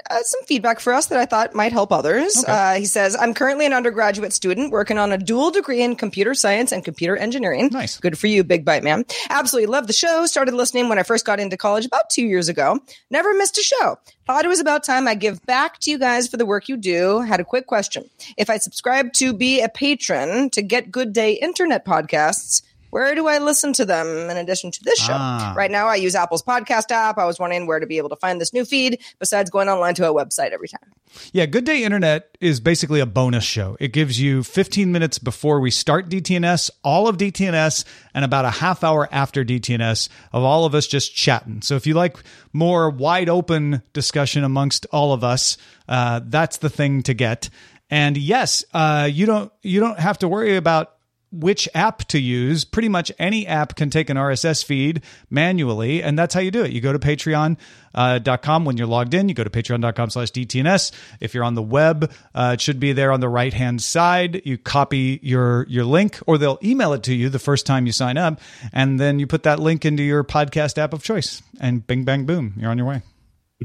uh, 0.10 0.24
some 0.24 0.44
feedback 0.44 0.80
for 0.80 0.94
us 0.94 1.08
that 1.08 1.20
I 1.20 1.26
thought 1.26 1.56
might 1.56 1.72
help 1.72 1.92
others. 1.92 2.44
Uh, 2.48 2.76
he 2.76 2.86
says, 2.86 3.16
I'm 3.20 3.34
currently 3.34 3.66
an 3.66 3.74
undergraduate 3.74 4.34
student 4.34 4.72
working 4.72 4.98
on 4.98 5.12
a 5.12 5.18
dual 5.18 5.52
degree 5.52 5.82
in 5.82 5.96
computer 5.96 6.34
science 6.34 6.72
and 6.72 6.84
computer 6.84 7.16
engineering. 7.18 7.70
Nice. 7.72 7.98
Good 7.98 8.18
for 8.18 8.28
you, 8.28 8.44
Big 8.44 8.66
Bite 8.66 8.84
Man. 8.84 9.06
Absolutely 9.30 9.68
love 9.68 9.88
the 9.88 9.94
show. 9.94 10.26
Started 10.26 10.54
listening 10.54 10.90
when 10.90 11.00
I 11.00 11.04
first 11.04 11.26
got 11.26 11.40
into 11.40 11.58
college 11.58 11.86
about 11.86 12.10
two 12.10 12.26
years 12.26 12.50
ago. 12.50 12.80
Never 13.10 13.34
missed 13.34 13.58
a 13.58 13.64
show. 13.64 13.98
Thought 14.28 14.46
it 14.46 14.50
was 14.50 14.60
about 14.60 14.84
time 14.84 15.08
I 15.08 15.16
give 15.16 15.46
back 15.46 15.80
to 15.80 15.92
you 15.92 15.98
guys 15.98 16.28
for 16.28 16.38
the 16.38 16.46
work 16.46 16.70
you 16.70 16.78
do. 16.78 17.20
Had 17.22 17.40
a 17.40 17.46
quick 17.46 17.68
question. 17.68 18.10
If 18.38 18.50
I 18.50 18.58
subscribe 18.58 19.14
to 19.14 19.34
be 19.34 19.62
a 19.62 19.70
patron 19.70 20.50
to 20.52 20.62
get 20.62 20.92
Good 20.92 21.14
Day 21.14 21.34
Internet 21.34 21.86
podcasts, 21.86 22.62
where 22.92 23.16
do 23.16 23.28
I 23.28 23.40
listen 23.40 23.74
to 23.74 23.86
them 23.86 24.08
in 24.30 24.38
addition 24.38 24.70
to 24.70 24.84
this 24.84 25.00
show? 25.00 25.14
Ah. 25.14 25.54
Right 25.58 25.72
now, 25.72 25.88
I 25.88 25.96
use 25.96 26.14
Apple's 26.14 26.44
podcast 26.44 26.92
app. 26.92 27.18
I 27.18 27.26
was 27.26 27.40
wondering 27.40 27.66
where 27.66 27.80
to 27.80 27.88
be 27.88 27.98
able 27.98 28.10
to 28.10 28.16
find 28.18 28.40
this 28.40 28.54
new 28.54 28.66
feed 28.66 29.02
besides 29.18 29.50
going 29.50 29.70
online 29.70 29.96
to 29.96 30.08
a 30.08 30.14
website 30.14 30.52
every 30.52 30.68
time. 30.68 30.92
Yeah, 31.34 31.46
Good 31.46 31.66
Day 31.66 31.84
Internet 31.84 32.38
is 32.40 32.60
basically 32.60 33.00
a 33.00 33.06
bonus 33.06 33.44
show. 33.44 33.76
It 33.80 33.92
gives 33.94 34.20
you 34.20 34.44
15 34.44 34.92
minutes 34.92 35.20
before 35.20 35.60
we 35.60 35.72
start 35.72 36.10
DTNS, 36.10 36.70
all 36.84 37.08
of 37.08 37.18
DTNS, 37.18 37.86
and 38.14 38.24
about 38.24 38.46
a 38.46 38.50
half 38.50 38.84
hour 38.84 39.08
after 39.12 39.44
DTNS 39.44 40.10
of 40.32 40.44
all 40.44 40.66
of 40.66 40.76
us 40.76 40.88
just 40.88 41.16
chatting. 41.16 41.62
So 41.62 41.76
if 41.76 41.88
you 41.88 41.94
like 41.94 42.18
more 42.54 42.90
wide 42.90 43.30
open 43.30 43.82
discussion 43.94 44.44
amongst 44.44 44.86
all 44.92 45.14
of 45.14 45.24
us, 45.24 45.58
uh, 45.88 46.22
that's 46.26 46.58
the 46.58 46.70
thing 46.70 47.04
to 47.04 47.14
get. 47.14 47.50
And 47.90 48.16
yes, 48.18 48.64
uh, 48.74 49.10
you 49.12 49.26
don't 49.26 49.52
you 49.62 49.82
don't 49.82 50.00
have 50.00 50.20
to 50.20 50.28
worry 50.28 50.56
about 50.56 50.94
which 51.32 51.70
app 51.74 52.00
to 52.06 52.20
use. 52.20 52.66
Pretty 52.66 52.90
much 52.90 53.12
any 53.18 53.48
app 53.48 53.76
can 53.76 53.90
take 53.90 54.10
an 54.10 54.18
RSS 54.18 54.64
feed 54.64 55.02
manually, 55.30 56.04
and 56.04 56.18
that's 56.18 56.34
how 56.34 56.40
you 56.40 56.52
do 56.52 56.64
it. 56.64 56.72
You 56.72 56.82
go 56.82 56.94
to 56.94 57.00
patreon.com 57.00 58.66
when 58.66 58.78
you're 58.78 58.88
logged 58.88 59.14
in. 59.14 59.30
You 59.30 59.36
go 59.36 59.44
to 59.44 59.50
patreon.com 59.50 60.10
slash 60.10 60.32
DTNS. 60.32 60.92
If 61.20 61.34
you're 61.34 61.44
on 61.44 61.56
the 61.56 61.62
web, 61.62 62.12
uh, 62.36 62.52
it 62.54 62.62
should 62.62 62.80
be 62.80 62.94
there 62.94 63.12
on 63.12 63.20
the 63.20 63.30
right 63.30 63.54
hand 63.54 63.82
side. 63.82 64.42
You 64.46 64.58
copy 64.58 65.20
your, 65.24 65.66
your 65.68 65.86
link, 65.86 66.20
or 66.28 66.38
they'll 66.38 66.60
email 66.64 66.94
it 66.94 67.04
to 67.04 67.14
you 67.14 67.30
the 67.30 67.40
first 67.40 67.66
time 67.66 67.86
you 67.86 67.92
sign 67.92 68.18
up, 68.18 68.40
and 68.74 69.00
then 69.00 69.20
you 69.20 69.28
put 69.28 69.44
that 69.44 69.60
link 69.60 69.86
into 69.86 70.04
your 70.04 70.24
podcast 70.24 70.78
app 70.78 70.94
of 70.94 71.04
choice, 71.04 71.42
and 71.60 71.86
bing, 71.86 72.04
bang, 72.04 72.26
boom, 72.26 72.54
you're 72.58 72.70
on 72.72 72.78
your 72.78 72.88
way. 72.88 73.02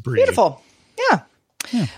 Beautiful. 0.02 0.62
Yeah. 1.10 1.20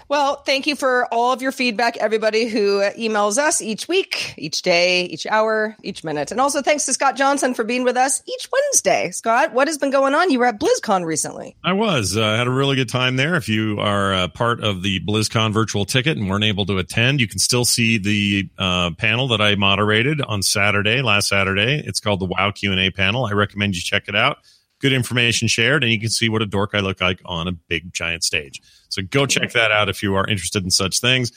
Well, 0.09 0.37
thank 0.37 0.67
you 0.67 0.77
for 0.77 1.07
all 1.13 1.33
of 1.33 1.43
your 1.43 1.53
feedback, 1.53 1.97
everybody 1.97 2.49
who 2.49 2.81
emails 2.99 3.39
us 3.39 3.61
each 3.61 3.89
week, 3.89 4.35
each 4.39 4.63
day, 4.63 5.05
each 5.05 5.27
hour, 5.27 5.77
each 5.83 6.03
minute. 6.03 6.31
And 6.31 6.41
also 6.41 6.63
thanks 6.63 6.87
to 6.87 6.93
Scott 6.93 7.17
Johnson 7.17 7.55
for 7.55 7.65
being 7.65 7.85
with 7.85 7.97
us 7.97 8.23
each 8.27 8.49
Wednesday. 8.53 9.11
Scott, 9.11 9.53
what 9.53 9.69
has 9.69 9.79
been 9.79 9.91
going 9.91 10.15
on? 10.15 10.31
You 10.31 10.39
were 10.39 10.47
at 10.47 10.59
BlizzCon 10.59 11.05
recently. 11.05 11.57
I 11.63 11.73
was. 11.73 12.17
Uh, 12.17 12.37
had 12.37 12.47
a 12.47 12.51
really 12.51 12.77
good 12.77 12.89
time 12.89 13.17
there. 13.17 13.35
If 13.35 13.49
you 13.49 13.79
are 13.81 14.15
uh, 14.15 14.29
part 14.29 14.63
of 14.63 14.83
the 14.83 15.01
BlizzCon 15.01 15.53
virtual 15.53 15.85
ticket 15.85 16.17
and 16.17 16.29
weren't 16.29 16.45
able 16.45 16.67
to 16.67 16.79
attend, 16.79 17.21
you 17.21 17.29
can 17.29 17.39
still 17.39 17.65
see 17.65 17.99
the 17.99 18.49
uh, 18.59 18.91
panel 18.93 19.29
that 19.29 19.41
I 19.41 19.55
moderated 19.57 20.21
on 20.23 20.43
Saturday, 20.43 21.03
last 21.03 21.29
Saturday. 21.29 21.83
It's 21.85 22.01
called 22.01 22.21
the 22.21 22.27
WoW 22.27 22.51
Q&A 22.53 22.91
panel. 22.91 23.27
I 23.27 23.33
recommend 23.33 23.75
you 23.75 23.83
check 23.83 24.09
it 24.09 24.17
out. 24.17 24.39
Good 24.81 24.93
information 24.93 25.49
shared, 25.49 25.83
and 25.83 25.93
you 25.93 25.99
can 25.99 26.11
see 26.11 26.29
what 26.29 26.43
a 26.43 26.47
dork 26.47 26.71
I 26.75 26.81
look 26.81 27.01
like 27.01 27.21
on 27.25 27.49
a 27.49 27.53
big 27.53 27.93
giant 27.93 28.23
stage. 28.23 28.63
So 28.89 29.03
go 29.03 29.27
check 29.27 29.53
that 29.53 29.73
out 29.73 29.89
if 29.89 30.03
you 30.03 30.15
are 30.15 30.27
interested 30.27 30.63
in 30.63 30.71
such 30.71 31.01
things. 31.01 31.33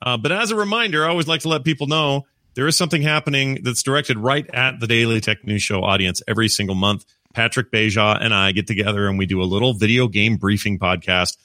Uh, 0.00 0.16
but 0.16 0.32
as 0.32 0.50
a 0.50 0.56
reminder, 0.56 1.04
I 1.04 1.08
always 1.08 1.28
like 1.28 1.42
to 1.42 1.48
let 1.48 1.64
people 1.64 1.86
know 1.86 2.26
there 2.54 2.66
is 2.66 2.76
something 2.76 3.02
happening 3.02 3.58
that's 3.62 3.82
directed 3.82 4.18
right 4.18 4.48
at 4.52 4.80
the 4.80 4.86
Daily 4.86 5.20
Tech 5.20 5.44
News 5.44 5.62
Show 5.62 5.82
audience 5.82 6.22
every 6.26 6.48
single 6.48 6.74
month. 6.74 7.04
Patrick 7.34 7.70
Beja 7.70 8.18
and 8.18 8.32
I 8.34 8.52
get 8.52 8.66
together 8.66 9.08
and 9.08 9.18
we 9.18 9.26
do 9.26 9.42
a 9.42 9.44
little 9.44 9.74
video 9.74 10.08
game 10.08 10.36
briefing 10.38 10.78
podcast. 10.78 11.36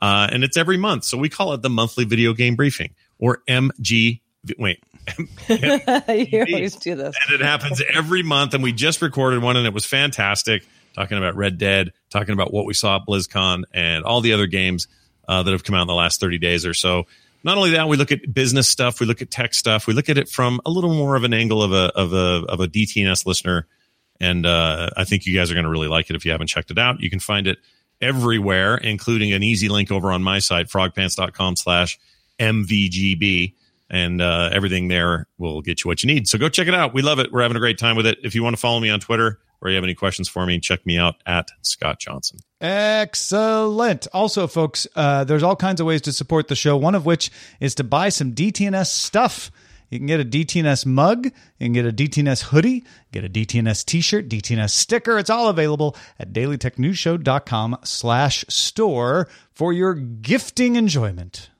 Uh, 0.00 0.28
and 0.30 0.44
it's 0.44 0.56
every 0.56 0.76
month. 0.76 1.04
So 1.04 1.18
we 1.18 1.28
call 1.28 1.52
it 1.54 1.62
the 1.62 1.70
monthly 1.70 2.04
video 2.04 2.32
game 2.32 2.54
briefing 2.54 2.94
or 3.18 3.42
MG. 3.48 4.20
Wait, 4.58 4.82
you 5.48 5.56
always 5.58 6.76
do 6.76 6.94
this. 6.94 7.16
and 7.26 7.34
it 7.34 7.40
happens 7.40 7.82
every 7.92 8.22
month. 8.22 8.54
And 8.54 8.62
we 8.62 8.72
just 8.72 9.02
recorded 9.02 9.42
one 9.42 9.56
and 9.56 9.66
it 9.66 9.74
was 9.74 9.84
fantastic 9.84 10.64
talking 10.94 11.18
about 11.18 11.36
Red 11.36 11.58
Dead, 11.58 11.92
talking 12.10 12.32
about 12.32 12.52
what 12.52 12.66
we 12.66 12.74
saw 12.74 12.96
at 12.96 13.02
BlizzCon 13.06 13.64
and 13.72 14.04
all 14.04 14.20
the 14.20 14.32
other 14.32 14.46
games 14.46 14.88
uh, 15.28 15.42
that 15.42 15.52
have 15.52 15.64
come 15.64 15.74
out 15.76 15.82
in 15.82 15.88
the 15.88 15.94
last 15.94 16.20
30 16.20 16.38
days 16.38 16.66
or 16.66 16.74
so. 16.74 17.06
Not 17.42 17.56
only 17.56 17.70
that, 17.70 17.88
we 17.88 17.96
look 17.96 18.12
at 18.12 18.32
business 18.32 18.68
stuff, 18.68 19.00
we 19.00 19.06
look 19.06 19.22
at 19.22 19.30
tech 19.30 19.54
stuff, 19.54 19.86
we 19.86 19.94
look 19.94 20.08
at 20.08 20.18
it 20.18 20.28
from 20.28 20.60
a 20.66 20.70
little 20.70 20.92
more 20.92 21.16
of 21.16 21.24
an 21.24 21.32
angle 21.32 21.62
of 21.62 21.72
a 21.72 21.90
of 21.96 22.12
a 22.12 22.44
of 22.46 22.60
a 22.60 22.66
DTNS 22.66 23.24
listener, 23.24 23.66
and 24.20 24.44
uh, 24.44 24.90
I 24.96 25.04
think 25.04 25.24
you 25.24 25.34
guys 25.34 25.50
are 25.50 25.54
going 25.54 25.64
to 25.64 25.70
really 25.70 25.88
like 25.88 26.10
it 26.10 26.16
if 26.16 26.26
you 26.26 26.32
haven't 26.32 26.48
checked 26.48 26.70
it 26.70 26.78
out. 26.78 27.00
You 27.00 27.08
can 27.08 27.18
find 27.18 27.46
it 27.46 27.58
everywhere, 27.98 28.76
including 28.76 29.32
an 29.32 29.42
easy 29.42 29.70
link 29.70 29.90
over 29.90 30.12
on 30.12 30.22
my 30.22 30.38
site, 30.38 30.66
frogpants.com/slash 30.66 31.98
mvgb, 32.38 33.54
and 33.88 34.20
uh, 34.20 34.50
everything 34.52 34.88
there 34.88 35.26
will 35.38 35.62
get 35.62 35.82
you 35.82 35.88
what 35.88 36.02
you 36.02 36.12
need. 36.12 36.28
So 36.28 36.36
go 36.36 36.50
check 36.50 36.68
it 36.68 36.74
out. 36.74 36.92
We 36.92 37.00
love 37.00 37.20
it. 37.20 37.32
We're 37.32 37.42
having 37.42 37.56
a 37.56 37.60
great 37.60 37.78
time 37.78 37.96
with 37.96 38.06
it. 38.06 38.18
If 38.22 38.34
you 38.34 38.42
want 38.42 38.54
to 38.54 38.60
follow 38.60 38.80
me 38.80 38.90
on 38.90 39.00
Twitter 39.00 39.38
or 39.60 39.70
you 39.70 39.76
have 39.76 39.84
any 39.84 39.94
questions 39.94 40.28
for 40.28 40.46
me, 40.46 40.58
check 40.58 40.84
me 40.86 40.98
out 40.98 41.16
at 41.26 41.50
Scott 41.62 41.98
Johnson. 41.98 42.38
Excellent. 42.60 44.06
Also, 44.12 44.46
folks, 44.46 44.86
uh, 44.96 45.24
there's 45.24 45.42
all 45.42 45.56
kinds 45.56 45.80
of 45.80 45.86
ways 45.86 46.02
to 46.02 46.12
support 46.12 46.48
the 46.48 46.54
show. 46.54 46.76
One 46.76 46.94
of 46.94 47.06
which 47.06 47.30
is 47.58 47.74
to 47.76 47.84
buy 47.84 48.08
some 48.08 48.32
DTNS 48.32 48.86
stuff. 48.86 49.50
You 49.90 49.98
can 49.98 50.06
get 50.06 50.20
a 50.20 50.24
DTNS 50.24 50.86
mug, 50.86 51.26
you 51.26 51.32
can 51.66 51.72
get 51.72 51.84
a 51.84 51.92
DTNS 51.92 52.44
hoodie, 52.44 52.84
get 53.10 53.24
a 53.24 53.28
DTNS 53.28 53.84
t-shirt, 53.84 54.28
DTNS 54.28 54.70
sticker. 54.70 55.18
It's 55.18 55.30
all 55.30 55.48
available 55.48 55.96
at 56.18 56.32
dailytechnewsshow.com 56.32 57.78
slash 57.82 58.44
store 58.48 59.28
for 59.52 59.72
your 59.72 59.94
gifting 59.94 60.76
enjoyment. 60.76 61.50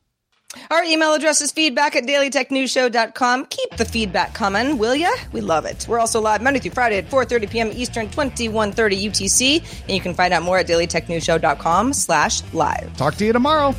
Our 0.71 0.83
email 0.85 1.15
address 1.15 1.41
is 1.41 1.53
feedback 1.53 1.95
at 1.97 2.05
dailytechnewsshow.com. 2.05 3.47
Keep 3.47 3.77
the 3.77 3.85
feedback 3.85 4.35
coming, 4.35 4.79
will 4.79 4.97
ya? 4.97 5.11
We 5.33 5.41
love 5.41 5.65
it. 5.65 5.87
We're 5.89 6.01
also 6.01 6.21
live 6.21 6.43
Monday 6.43 6.59
through 6.61 6.73
Friday 6.73 6.99
at 6.99 7.09
4.30 7.09 7.51
p.m. 7.51 7.71
Eastern, 7.73 8.09
21.30 8.09 8.75
UTC. 8.75 9.83
And 9.83 9.91
you 9.91 10.01
can 10.01 10.15
find 10.15 10.35
out 10.35 10.43
more 10.43 10.59
at 10.59 10.67
dailytechnewsshow.com 10.67 11.93
slash 11.93 12.43
live. 12.53 12.97
Talk 12.97 13.15
to 13.17 13.25
you 13.27 13.33
tomorrow. 13.33 13.75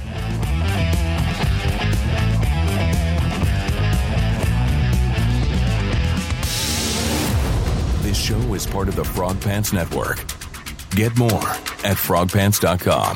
This 8.01 8.17
show 8.17 8.53
is 8.53 8.65
part 8.65 8.87
of 8.87 8.95
the 8.95 9.05
Frog 9.05 9.39
Pants 9.41 9.73
Network. 9.73 10.17
Get 10.91 11.17
more 11.17 11.31
at 11.83 11.97
frogpants.com. 11.97 13.15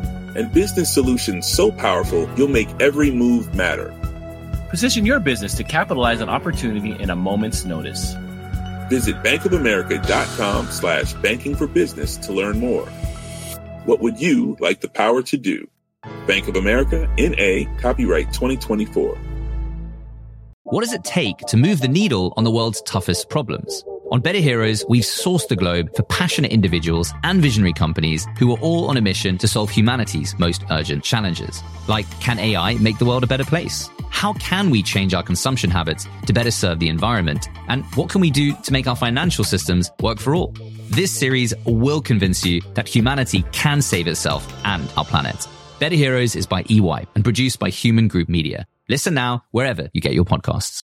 and 0.35 0.51
business 0.53 0.93
solutions 0.93 1.47
so 1.47 1.71
powerful 1.71 2.29
you'll 2.37 2.47
make 2.47 2.69
every 2.81 3.11
move 3.11 3.53
matter. 3.55 3.93
Position 4.69 5.05
your 5.05 5.19
business 5.19 5.53
to 5.55 5.63
capitalize 5.63 6.21
on 6.21 6.29
opportunity 6.29 6.91
in 7.01 7.09
a 7.09 7.15
moment's 7.15 7.65
notice. 7.65 8.13
Visit 8.89 9.15
bankofamerica.com 9.23 10.67
slash 10.67 11.13
banking 11.15 11.55
for 11.55 11.67
business 11.67 12.17
to 12.17 12.33
learn 12.33 12.59
more. 12.59 12.85
What 13.85 13.99
would 13.99 14.19
you 14.21 14.57
like 14.59 14.81
the 14.81 14.89
power 14.89 15.21
to 15.23 15.37
do? 15.37 15.67
Bank 16.27 16.47
of 16.47 16.55
America, 16.55 17.07
NA, 17.17 17.65
copyright 17.79 18.33
2024. 18.33 19.17
What 20.63 20.83
does 20.85 20.93
it 20.93 21.03
take 21.03 21.37
to 21.47 21.57
move 21.57 21.81
the 21.81 21.87
needle 21.87 22.33
on 22.37 22.43
the 22.43 22.51
world's 22.51 22.81
toughest 22.83 23.29
problems? 23.29 23.83
On 24.11 24.19
Better 24.19 24.39
Heroes, 24.39 24.83
we've 24.89 25.05
sourced 25.05 25.47
the 25.47 25.55
globe 25.55 25.95
for 25.95 26.03
passionate 26.03 26.51
individuals 26.51 27.13
and 27.23 27.41
visionary 27.41 27.71
companies 27.71 28.27
who 28.37 28.53
are 28.53 28.59
all 28.59 28.89
on 28.89 28.97
a 28.97 29.01
mission 29.01 29.37
to 29.37 29.47
solve 29.47 29.69
humanity's 29.69 30.37
most 30.37 30.65
urgent 30.69 31.05
challenges. 31.05 31.63
Like, 31.87 32.05
can 32.19 32.37
AI 32.37 32.75
make 32.79 32.97
the 32.97 33.05
world 33.05 33.23
a 33.23 33.27
better 33.27 33.45
place? 33.45 33.89
How 34.09 34.33
can 34.33 34.69
we 34.69 34.83
change 34.83 35.13
our 35.13 35.23
consumption 35.23 35.69
habits 35.69 36.09
to 36.25 36.33
better 36.33 36.51
serve 36.51 36.79
the 36.79 36.89
environment? 36.89 37.47
And 37.69 37.85
what 37.95 38.09
can 38.09 38.19
we 38.19 38.31
do 38.31 38.53
to 38.53 38.73
make 38.73 38.85
our 38.85 38.97
financial 38.97 39.45
systems 39.45 39.89
work 40.01 40.19
for 40.19 40.35
all? 40.35 40.53
This 40.89 41.17
series 41.17 41.53
will 41.65 42.01
convince 42.01 42.45
you 42.45 42.59
that 42.73 42.89
humanity 42.89 43.45
can 43.53 43.81
save 43.81 44.07
itself 44.07 44.45
and 44.65 44.91
our 44.97 45.05
planet. 45.05 45.47
Better 45.79 45.95
Heroes 45.95 46.35
is 46.35 46.45
by 46.45 46.65
EY 46.69 47.07
and 47.15 47.23
produced 47.23 47.59
by 47.59 47.69
Human 47.69 48.09
Group 48.09 48.27
Media. 48.27 48.67
Listen 48.89 49.13
now 49.13 49.45
wherever 49.51 49.89
you 49.93 50.01
get 50.01 50.13
your 50.13 50.25
podcasts. 50.25 50.83